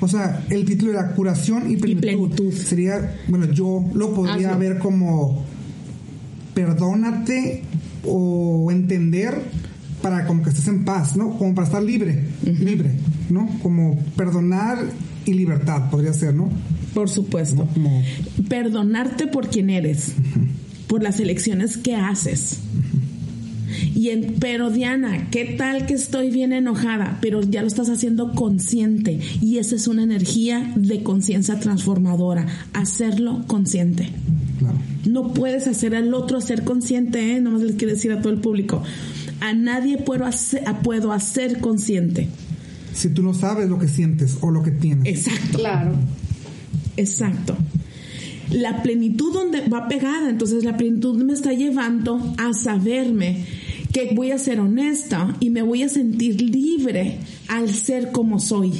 O 0.00 0.08
sea, 0.08 0.44
el 0.50 0.64
título 0.64 0.92
era 0.92 1.12
curación 1.14 1.70
y 1.70 1.76
plenitud. 1.76 2.00
plenitud. 2.00 2.52
Sería, 2.52 3.16
bueno, 3.28 3.52
yo 3.52 3.84
lo 3.94 4.14
podría 4.14 4.50
Hazlo. 4.50 4.58
ver 4.58 4.78
como 4.78 5.44
perdónate 6.54 7.62
o 8.04 8.70
entender 8.70 9.42
para 10.08 10.26
como 10.26 10.42
que 10.42 10.50
estés 10.50 10.68
en 10.68 10.84
paz, 10.84 11.16
¿no? 11.16 11.36
Como 11.36 11.54
para 11.54 11.66
estar 11.66 11.82
libre, 11.82 12.24
libre, 12.42 12.92
¿no? 13.28 13.46
Como 13.62 13.98
perdonar 14.16 14.78
y 15.26 15.34
libertad 15.34 15.90
podría 15.90 16.14
ser, 16.14 16.34
¿no? 16.34 16.48
Por 16.94 17.10
supuesto. 17.10 17.68
Como 17.74 18.02
Perdonarte 18.48 19.26
por 19.26 19.48
quien 19.48 19.68
eres, 19.68 20.14
por 20.86 21.02
las 21.02 21.20
elecciones 21.20 21.76
que 21.76 21.94
haces. 21.94 22.60
Y 23.94 24.08
en, 24.08 24.36
pero 24.40 24.70
Diana, 24.70 25.28
¿qué 25.30 25.44
tal 25.44 25.84
que 25.84 25.92
estoy 25.92 26.30
bien 26.30 26.54
enojada? 26.54 27.18
Pero 27.20 27.42
ya 27.42 27.60
lo 27.60 27.68
estás 27.68 27.90
haciendo 27.90 28.32
consciente 28.32 29.20
y 29.42 29.58
esa 29.58 29.76
es 29.76 29.88
una 29.88 30.04
energía 30.04 30.72
de 30.74 31.02
conciencia 31.02 31.60
transformadora, 31.60 32.46
hacerlo 32.72 33.44
consciente. 33.46 34.08
claro. 34.58 34.78
No 35.06 35.34
puedes 35.34 35.66
hacer 35.66 35.94
al 35.94 36.14
otro 36.14 36.40
ser 36.40 36.64
consciente, 36.64 37.36
¿eh? 37.36 37.40
Nomás 37.40 37.60
les 37.62 37.76
quiero 37.76 37.92
decir 37.92 38.12
a 38.12 38.22
todo 38.22 38.32
el 38.32 38.40
público. 38.40 38.82
A 39.40 39.52
nadie 39.52 39.98
puedo 39.98 40.24
hacer, 40.24 40.64
puedo 40.82 41.12
hacer 41.12 41.60
consciente. 41.60 42.28
Si 42.92 43.10
tú 43.10 43.22
no 43.22 43.34
sabes 43.34 43.68
lo 43.68 43.78
que 43.78 43.88
sientes 43.88 44.38
o 44.40 44.50
lo 44.50 44.62
que 44.62 44.72
tienes. 44.72 45.06
Exacto. 45.06 45.58
Claro. 45.58 45.92
Exacto. 46.96 47.56
La 48.50 48.82
plenitud 48.82 49.32
donde 49.32 49.68
va 49.68 49.88
pegada, 49.88 50.28
entonces 50.28 50.64
la 50.64 50.76
plenitud 50.76 51.22
me 51.22 51.32
está 51.32 51.52
llevando 51.52 52.34
a 52.38 52.52
saberme 52.54 53.44
que 53.92 54.14
voy 54.14 54.32
a 54.32 54.38
ser 54.38 54.60
honesta 54.60 55.36
y 55.40 55.50
me 55.50 55.62
voy 55.62 55.82
a 55.82 55.88
sentir 55.88 56.40
libre 56.40 57.18
al 57.48 57.72
ser 57.72 58.10
como 58.10 58.38
soy. 58.40 58.72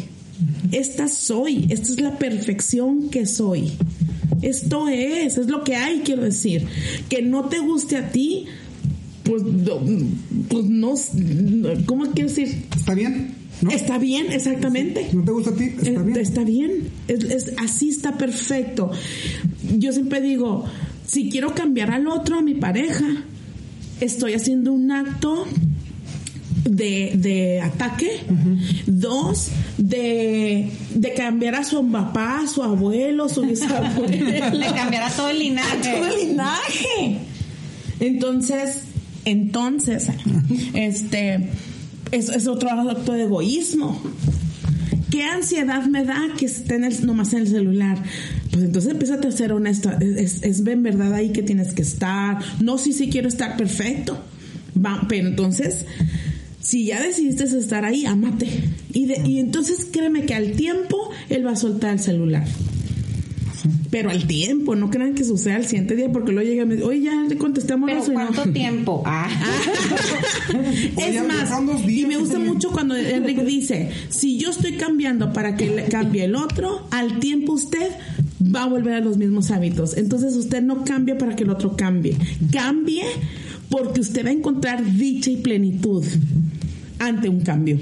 Esta 0.73 1.09
soy, 1.09 1.67
esta 1.69 1.93
es 1.93 2.01
la 2.01 2.19
perfección 2.19 3.11
que 3.11 3.27
soy. 3.27 3.73
Esto 4.43 4.89
es, 4.89 5.37
es 5.37 5.49
lo 5.49 5.65
que 5.65 5.75
hay, 5.77 6.01
quiero 6.01 6.23
decir. 6.23 6.65
Que 7.09 7.23
no 7.23 7.47
te 7.47 7.59
guste 7.59 7.97
a 7.97 8.11
ti, 8.11 8.47
pues, 9.25 9.43
pues 10.49 10.65
no, 10.67 10.95
¿cómo 11.87 12.07
quiero 12.13 12.29
decir? 12.29 12.65
¿Está 12.77 12.95
bien? 12.95 13.35
¿No? 13.61 13.71
Está 13.71 13.99
bien, 13.99 14.31
exactamente. 14.31 15.09
¿No 15.13 15.25
te 15.25 15.33
gusta 15.33 15.51
a 15.51 15.55
ti? 15.55 15.65
Está 15.83 16.03
bien. 16.03 16.17
Está 16.17 16.45
bien. 16.45 16.71
Es- 17.09 17.25
es- 17.25 17.53
así 17.59 17.89
está 17.89 18.17
perfecto. 18.17 18.91
Yo 19.79 19.93
siempre 19.93 20.21
digo, 20.21 20.65
si 21.07 21.29
quiero 21.29 21.55
cambiar 21.55 21.91
al 21.91 22.07
otro, 22.07 22.39
a 22.39 22.43
mi 22.43 22.55
pareja, 22.55 23.05
estoy 24.01 24.35
haciendo 24.35 24.73
un 24.73 24.93
acto 24.93 25.45
de, 26.65 27.13
de 27.17 27.61
ataque. 27.61 28.11
Dos, 28.87 29.49
de, 29.77 30.71
de 30.95 31.15
cambiar 31.15 31.57
a 31.57 31.65
su 31.65 31.85
papá, 31.91 32.43
a 32.45 32.47
su 32.47 32.63
abuelo, 32.63 33.29
su 33.29 33.43
bisabuelo. 33.43 34.07
Le 34.53 34.67
cambiará 34.73 35.11
todo 35.11 35.31
el 35.31 35.39
linaje. 35.41 35.93
todo 35.97 36.07
el 36.07 36.29
linaje. 36.29 37.19
Entonces, 38.01 38.83
entonces, 39.31 40.07
este, 40.75 41.49
es, 42.13 42.29
otro 42.47 42.71
acto 42.71 43.13
de 43.13 43.23
egoísmo. 43.25 44.01
¿Qué 45.11 45.23
ansiedad 45.25 45.85
me 45.87 46.05
da 46.05 46.21
que 46.39 46.47
esté 46.47 46.75
en 46.77 46.85
el- 46.85 47.07
nomás 47.07 47.33
en 47.33 47.41
el 47.41 47.49
celular? 47.49 47.99
Pues 48.51 48.65
entonces 48.65 48.93
empieza 48.93 49.15
a 49.15 49.33
ser 49.33 49.53
honesta. 49.53 49.99
Es, 50.01 50.43
es 50.43 50.67
en 50.67 50.83
verdad 50.83 51.15
ahí 51.15 51.31
que 51.31 51.43
tienes 51.43 51.73
que 51.73 51.83
estar. 51.83 52.39
No, 52.61 52.77
sí, 52.79 52.93
sí 52.93 53.09
quiero 53.09 53.29
estar 53.29 53.57
perfecto. 53.57 54.19
Va, 54.77 55.07
pero 55.09 55.29
entonces, 55.29 55.87
si 56.61 56.85
ya 56.87 57.03
decidiste 57.03 57.45
estar 57.45 57.85
ahí, 57.85 58.05
amate. 58.07 58.49
Y, 58.93 59.07
de- 59.07 59.23
y 59.27 59.39
entonces 59.39 59.87
créeme 59.91 60.25
que 60.27 60.35
al 60.35 60.53
tiempo 60.53 61.11
él 61.31 61.47
va 61.47 61.53
a 61.53 61.57
soltar 61.57 61.95
el 61.95 62.01
celular. 62.01 62.47
Pero 63.91 64.11
al 64.11 64.27
tiempo, 64.27 64.77
no 64.77 64.91
crean 64.91 65.15
que 65.15 65.25
suceda 65.25 65.57
al 65.57 65.65
siguiente 65.65 65.97
día 65.97 66.11
porque 66.13 66.33
luego 66.33 66.49
llega 66.49 66.63
y 66.63 66.67
me 66.67 66.75
dice, 66.77 66.87
oye, 66.87 67.03
ya 67.03 67.25
le 67.29 67.37
contesté 67.37 67.75
Pero 67.75 67.85
amoroso 67.85 68.13
y 68.13 68.15
no". 68.15 68.27
¿cuánto 68.27 68.53
tiempo? 68.53 69.03
Ah. 69.07 69.29
Oye, 70.97 71.19
Es 71.19 71.27
más, 71.27 71.51
y 71.89 72.07
me 72.07 72.17
gusta 72.17 72.39
mucho 72.39 72.71
cuando 72.71 72.97
Enrique 72.97 73.45
dice, 73.45 73.91
si 74.09 74.39
yo 74.39 74.51
estoy 74.51 74.73
cambiando 74.73 75.33
para 75.33 75.57
que 75.57 75.71
le 75.71 75.85
cambie 75.85 76.25
el 76.25 76.35
otro, 76.37 76.87
al 76.91 77.19
tiempo 77.21 77.53
usted 77.53 77.91
va 78.43 78.65
a 78.65 78.67
volver 78.67 78.95
a 78.95 79.01
los 79.01 79.17
mismos 79.17 79.51
hábitos. 79.51 79.97
Entonces 79.97 80.37
usted 80.37 80.63
no 80.63 80.85
cambia 80.85 81.17
para 81.19 81.37
que 81.37 81.45
el 81.45 81.51
otro 81.51 81.77
cambie. 81.77 82.17
Cambie 82.53 83.05
porque 83.71 84.01
usted 84.01 84.25
va 84.25 84.31
a 84.31 84.33
encontrar 84.33 84.85
dicha 84.97 85.31
y 85.31 85.37
plenitud 85.39 86.05
ante 86.99 87.29
un 87.29 87.41
cambio. 87.41 87.79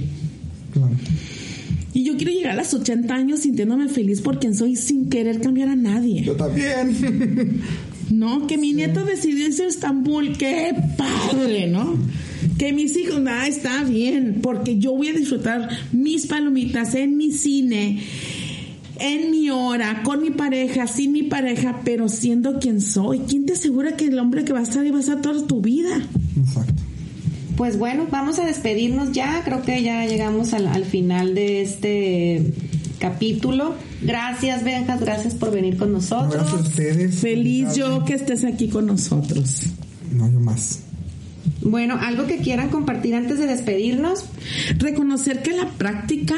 Claro. 0.73 0.97
Y 1.97 2.05
yo 2.05 2.15
quiero 2.19 2.31
llegar 2.31 2.53
a 2.53 2.57
los 2.57 2.75
80 2.75 3.15
años 3.15 3.41
sintiéndome 3.41 3.89
feliz 3.89 4.21
por 4.21 4.39
quien 4.39 4.55
soy 4.55 4.77
sin 4.77 5.09
querer 5.09 5.41
cambiar 5.41 5.71
a 5.71 5.77
nadie. 5.77 6.23
Yo 6.23 6.37
también. 6.37 7.63
No, 8.09 8.47
que 8.47 8.57
mi 8.57 8.73
nieto 8.73 9.05
decidió 9.05 9.49
irse 9.49 9.65
a 9.65 9.67
Estambul, 9.67 10.37
qué 10.37 10.73
padre, 10.97 11.67
¿no? 11.67 11.99
Que 12.57 12.73
mis 12.73 12.97
hijos, 12.97 13.21
ah, 13.27 13.49
está 13.49 13.83
bien, 13.83 14.39
porque 14.43 14.79
yo 14.79 14.93
voy 14.93 15.09
a 15.09 15.13
disfrutar 15.13 15.69
mis 15.91 16.27
palomitas 16.29 16.95
en 16.95 17.17
mi 17.17 17.33
cine, 17.33 18.01
en 19.01 19.33
mi 19.33 19.51
hora, 19.51 20.05
con 20.05 20.23
mi 20.23 20.31
pareja, 20.31 20.87
sin 20.87 21.11
mi 21.11 21.25
pareja, 21.25 21.81
pero 21.85 22.09
siendo 22.09 22.61
quien 22.61 22.81
soy. 22.81 23.23
¿Quién 23.29 23.45
te 23.45 23.55
asegura 23.55 23.97
que 23.97 24.07
el 24.07 24.21
hombre 24.21 24.45
que 24.45 24.53
va 24.53 24.61
a 24.61 24.63
estar 24.63 24.85
ahí 24.85 24.93
va 24.93 24.99
a 24.99 25.01
estar 25.01 25.21
toda 25.21 25.45
tu 25.45 25.61
vida? 25.61 26.01
Exacto. 26.39 26.86
Pues 27.57 27.79
bueno, 27.79 28.07
vamos 28.11 28.39
a 28.39 28.45
despedirnos 28.45 29.13
ya. 29.13 29.43
Creo 29.45 29.63
que 29.63 29.83
ya 29.83 30.05
llegamos 30.07 30.53
al, 30.53 30.67
al 30.67 30.85
final 30.85 31.35
de 31.35 31.63
este 31.63 32.53
capítulo. 32.99 33.75
Gracias, 34.03 34.63
Benjas, 34.65 35.01
gracias 35.01 35.35
por 35.35 35.51
venir 35.51 35.77
con 35.77 35.93
nosotros. 35.93 36.35
Gracias 36.35 36.61
a 36.61 36.69
ustedes. 36.69 37.17
Feliz 37.17 37.75
yo 37.75 38.05
que 38.05 38.15
estés 38.15 38.45
aquí 38.45 38.69
con 38.69 38.87
nosotros. 38.87 39.63
No, 40.13 40.31
yo 40.31 40.41
más. 40.41 40.81
Bueno, 41.63 41.99
algo 42.01 42.27
que 42.27 42.39
quieran 42.39 42.69
compartir 42.69 43.15
antes 43.15 43.39
de 43.39 43.47
despedirnos. 43.47 44.27
Reconocer 44.79 45.43
que 45.43 45.53
la 45.53 45.69
práctica 45.71 46.37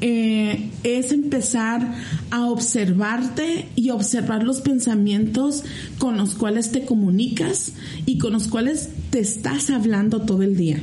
eh, 0.00 0.70
es 0.84 1.12
empezar 1.12 1.94
a 2.30 2.46
observarte 2.46 3.66
y 3.74 3.90
observar 3.90 4.44
los 4.44 4.60
pensamientos 4.60 5.64
con 5.98 6.16
los 6.16 6.34
cuales 6.34 6.70
te 6.70 6.84
comunicas 6.84 7.72
y 8.06 8.18
con 8.18 8.32
los 8.32 8.48
cuales 8.48 8.90
te 9.10 9.18
estás 9.18 9.70
hablando 9.70 10.22
todo 10.22 10.42
el 10.42 10.56
día. 10.56 10.80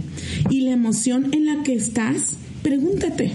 Y 0.49 0.61
la 0.61 0.71
emoción 0.71 1.33
en 1.33 1.45
la 1.45 1.63
que 1.63 1.73
estás, 1.73 2.33
pregúntate. 2.61 3.33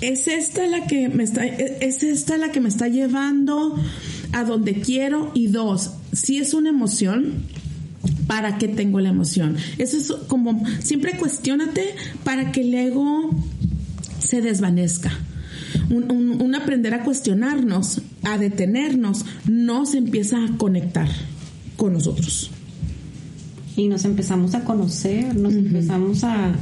¿Es 0.00 0.26
esta 0.28 0.66
la 0.66 0.86
que 0.86 1.08
me 1.08 1.22
está, 1.22 1.44
es 1.44 2.02
esta 2.02 2.38
la 2.38 2.50
que 2.50 2.60
me 2.60 2.70
está 2.70 2.88
llevando 2.88 3.76
a 4.32 4.44
donde 4.44 4.74
quiero? 4.74 5.30
Y 5.34 5.48
dos, 5.48 5.92
si 6.12 6.38
es 6.38 6.54
una 6.54 6.70
emoción, 6.70 7.44
¿para 8.26 8.58
qué 8.58 8.68
tengo 8.68 9.00
la 9.00 9.10
emoción? 9.10 9.56
Eso 9.76 9.96
es 9.98 10.12
como, 10.26 10.64
siempre 10.80 11.18
cuestionate 11.18 11.94
para 12.24 12.50
que 12.50 12.62
el 12.62 12.72
ego 12.74 13.30
se 14.30 14.40
desvanezca. 14.40 15.10
Un, 15.90 16.10
un, 16.10 16.40
un, 16.40 16.54
aprender 16.54 16.94
a 16.94 17.02
cuestionarnos, 17.02 18.00
a 18.22 18.38
detenernos, 18.38 19.24
nos 19.48 19.94
empieza 19.94 20.44
a 20.44 20.56
conectar 20.56 21.08
con 21.76 21.94
nosotros. 21.94 22.52
Y 23.76 23.88
nos 23.88 24.04
empezamos 24.04 24.54
a 24.54 24.62
conocer, 24.62 25.34
nos 25.34 25.54
uh 25.54 25.56
-huh. 25.56 25.66
empezamos 25.66 26.22
a, 26.22 26.54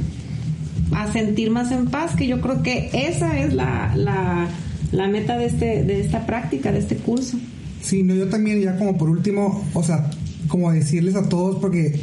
a, 0.93 1.13
sentir 1.13 1.51
más 1.51 1.71
en 1.71 1.85
paz, 1.87 2.15
que 2.15 2.25
yo 2.25 2.41
creo 2.41 2.63
que 2.63 2.89
esa 2.93 3.39
es 3.39 3.53
la, 3.53 3.93
la, 3.95 4.47
la 4.91 5.07
meta 5.07 5.37
de, 5.37 5.45
este, 5.45 5.83
de 5.83 6.01
esta 6.01 6.25
práctica, 6.25 6.71
de 6.71 6.79
este 6.79 6.95
curso. 6.95 7.37
Sí, 7.83 8.01
no, 8.01 8.15
yo 8.15 8.29
también 8.29 8.61
ya 8.61 8.77
como 8.77 8.97
por 8.97 9.09
último, 9.09 9.63
o 9.73 9.83
sea, 9.83 10.09
como 10.47 10.71
decirles 10.71 11.15
a 11.15 11.29
todos, 11.29 11.57
porque 11.59 11.99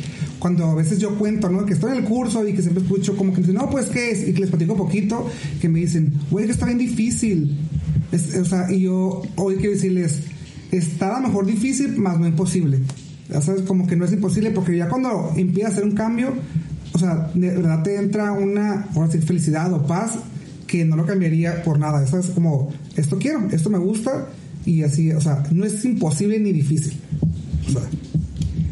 cuando 0.47 0.67
a 0.67 0.75
veces 0.77 1.01
yo 1.01 1.19
cuento, 1.19 1.51
¿no? 1.51 1.67
Que 1.67 1.73
estoy 1.73 1.91
en 1.91 1.99
el 1.99 2.05
curso 2.05 2.47
y 2.47 2.53
que 2.53 2.63
siempre 2.63 2.81
escucho 2.81 3.17
como 3.17 3.33
que 3.33 3.41
me 3.41 3.47
dicen, 3.49 3.61
no, 3.61 3.69
pues, 3.69 3.87
¿qué 3.87 4.13
es? 4.13 4.29
Y 4.29 4.33
que 4.33 4.43
les 4.43 4.49
platico 4.49 4.77
poquito, 4.77 5.29
que 5.61 5.69
me 5.69 5.81
dicen, 5.81 6.13
güey, 6.31 6.47
que 6.47 6.53
está 6.53 6.67
bien 6.67 6.79
difícil. 6.79 7.59
Es, 8.13 8.33
o 8.37 8.45
sea, 8.45 8.71
y 8.71 8.83
yo 8.83 9.23
hoy 9.35 9.57
quiero 9.57 9.73
decirles, 9.73 10.21
está 10.71 11.17
a 11.17 11.21
lo 11.21 11.27
mejor 11.27 11.47
difícil, 11.47 11.99
más 11.99 12.21
no 12.21 12.29
imposible. 12.29 12.79
Ya 13.29 13.41
sabes, 13.41 13.63
como 13.63 13.89
que 13.89 13.97
no 13.97 14.05
es 14.05 14.13
imposible, 14.13 14.53
porque 14.53 14.77
ya 14.77 14.89
cuando 14.89 15.33
empieza 15.35 15.71
a 15.71 15.73
hacer 15.73 15.83
un 15.83 15.97
cambio, 15.97 16.33
o 16.93 16.99
sea, 17.01 17.29
de 17.35 17.49
verdad 17.49 17.83
te 17.83 17.97
entra 17.97 18.31
una, 18.31 18.87
ahora 18.95 19.11
sí, 19.11 19.19
felicidad 19.19 19.73
o 19.73 19.85
paz 19.85 20.13
que 20.69 20.85
no 20.85 20.95
lo 20.95 21.05
cambiaría 21.05 21.65
por 21.65 21.81
nada. 21.81 22.05
Eso 22.05 22.21
es 22.21 22.27
como, 22.27 22.73
esto 22.95 23.19
quiero, 23.19 23.49
esto 23.51 23.69
me 23.69 23.79
gusta, 23.79 24.29
y 24.65 24.85
así, 24.85 25.11
o 25.11 25.21
sea, 25.21 25.43
no 25.51 25.65
es 25.65 25.85
imposible 25.85 26.39
ni 26.39 26.53
difícil. 26.53 26.97
O 27.67 27.73
sea, 27.73 27.83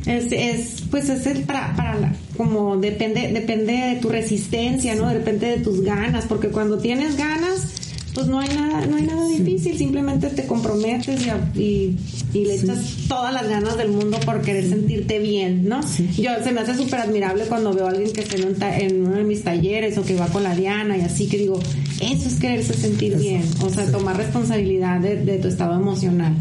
es, 0.07 0.33
es, 0.33 0.83
pues 0.91 1.09
es 1.09 1.27
el 1.27 1.45
para, 1.45 1.75
para 1.77 1.99
la, 1.99 2.13
como 2.37 2.77
depende, 2.77 3.33
depende 3.33 3.73
de 3.73 3.97
tu 3.97 4.09
resistencia, 4.09 4.95
¿no? 4.95 5.09
Depende 5.09 5.49
de 5.49 5.59
tus 5.59 5.83
ganas, 5.83 6.27
porque 6.27 6.49
cuando 6.49 6.79
tienes 6.79 7.17
ganas, 7.17 7.69
pues 8.15 8.27
no 8.27 8.39
hay 8.39 8.49
nada, 8.49 8.87
no 8.87 8.97
hay 8.97 9.05
nada 9.05 9.27
sí. 9.27 9.43
difícil, 9.43 9.79
simplemente 9.79 10.29
te 10.29 10.47
comprometes 10.47 11.23
y, 11.27 11.59
y, 11.61 11.97
y 12.33 12.45
le 12.45 12.55
echas 12.55 12.79
todas 13.09 13.33
las 13.33 13.49
ganas 13.49 13.77
del 13.77 13.89
mundo 13.89 14.21
por 14.25 14.43
querer 14.43 14.69
sentirte 14.69 15.19
bien, 15.19 15.69
¿no? 15.69 15.83
Sí. 15.83 16.09
Yo 16.19 16.31
se 16.43 16.53
me 16.53 16.61
hace 16.61 16.77
súper 16.77 17.01
admirable 17.01 17.45
cuando 17.47 17.73
veo 17.73 17.87
a 17.87 17.91
alguien 17.91 18.13
que 18.13 18.21
está 18.21 18.37
en, 18.37 18.45
un 18.45 18.63
en, 18.63 19.07
uno 19.07 19.17
de 19.17 19.25
mis 19.25 19.43
talleres 19.43 19.97
o 19.99 20.05
que 20.05 20.15
va 20.17 20.27
con 20.29 20.43
la 20.43 20.55
Diana 20.55 20.97
y 20.97 21.01
así 21.01 21.29
que 21.29 21.39
digo, 21.39 21.59
eso 22.01 22.29
es 22.29 22.35
quererse 22.39 22.75
sentir 22.75 23.15
eso. 23.15 23.23
bien, 23.23 23.43
o 23.63 23.71
sea, 23.71 23.91
tomar 23.91 24.17
responsabilidad 24.17 25.01
de, 25.01 25.17
de 25.17 25.39
tu 25.39 25.49
estado 25.49 25.75
emocional. 25.75 26.35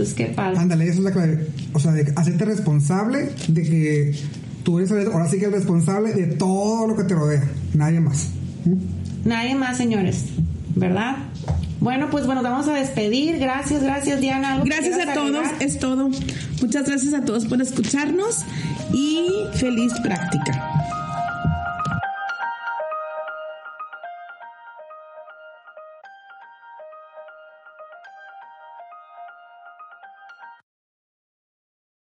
Entonces, 0.00 0.14
¿qué 0.14 0.32
pasa? 0.34 0.60
Ándale, 0.60 0.84
esa 0.84 0.94
es 0.94 1.00
la 1.00 1.12
clave. 1.12 1.46
O 1.74 1.78
sea, 1.78 1.92
de 1.92 2.10
hacerte 2.16 2.44
responsable 2.46 3.32
de 3.48 3.62
que 3.62 4.14
tú 4.62 4.78
eres 4.78 4.90
ahora 4.90 5.28
sí 5.28 5.38
que 5.38 5.44
eres 5.44 5.58
responsable 5.58 6.14
de 6.14 6.26
todo 6.36 6.86
lo 6.86 6.96
que 6.96 7.04
te 7.04 7.14
rodea. 7.14 7.44
Nadie 7.74 8.00
más. 8.00 8.28
¿Mm? 8.64 9.28
Nadie 9.28 9.54
más, 9.54 9.76
señores. 9.76 10.24
¿Verdad? 10.74 11.16
Bueno, 11.80 12.08
pues 12.10 12.24
bueno, 12.24 12.42
vamos 12.42 12.66
a 12.68 12.72
despedir. 12.72 13.38
Gracias, 13.38 13.82
gracias, 13.82 14.20
Diana. 14.20 14.54
¿Algo 14.54 14.64
gracias 14.64 15.06
a 15.06 15.12
todos, 15.12 15.36
agregar? 15.36 15.62
es 15.62 15.78
todo. 15.78 16.08
Muchas 16.62 16.86
gracias 16.86 17.12
a 17.12 17.24
todos 17.24 17.44
por 17.44 17.60
escucharnos 17.60 18.44
y 18.94 19.28
feliz 19.54 19.92
práctica. 20.02 20.99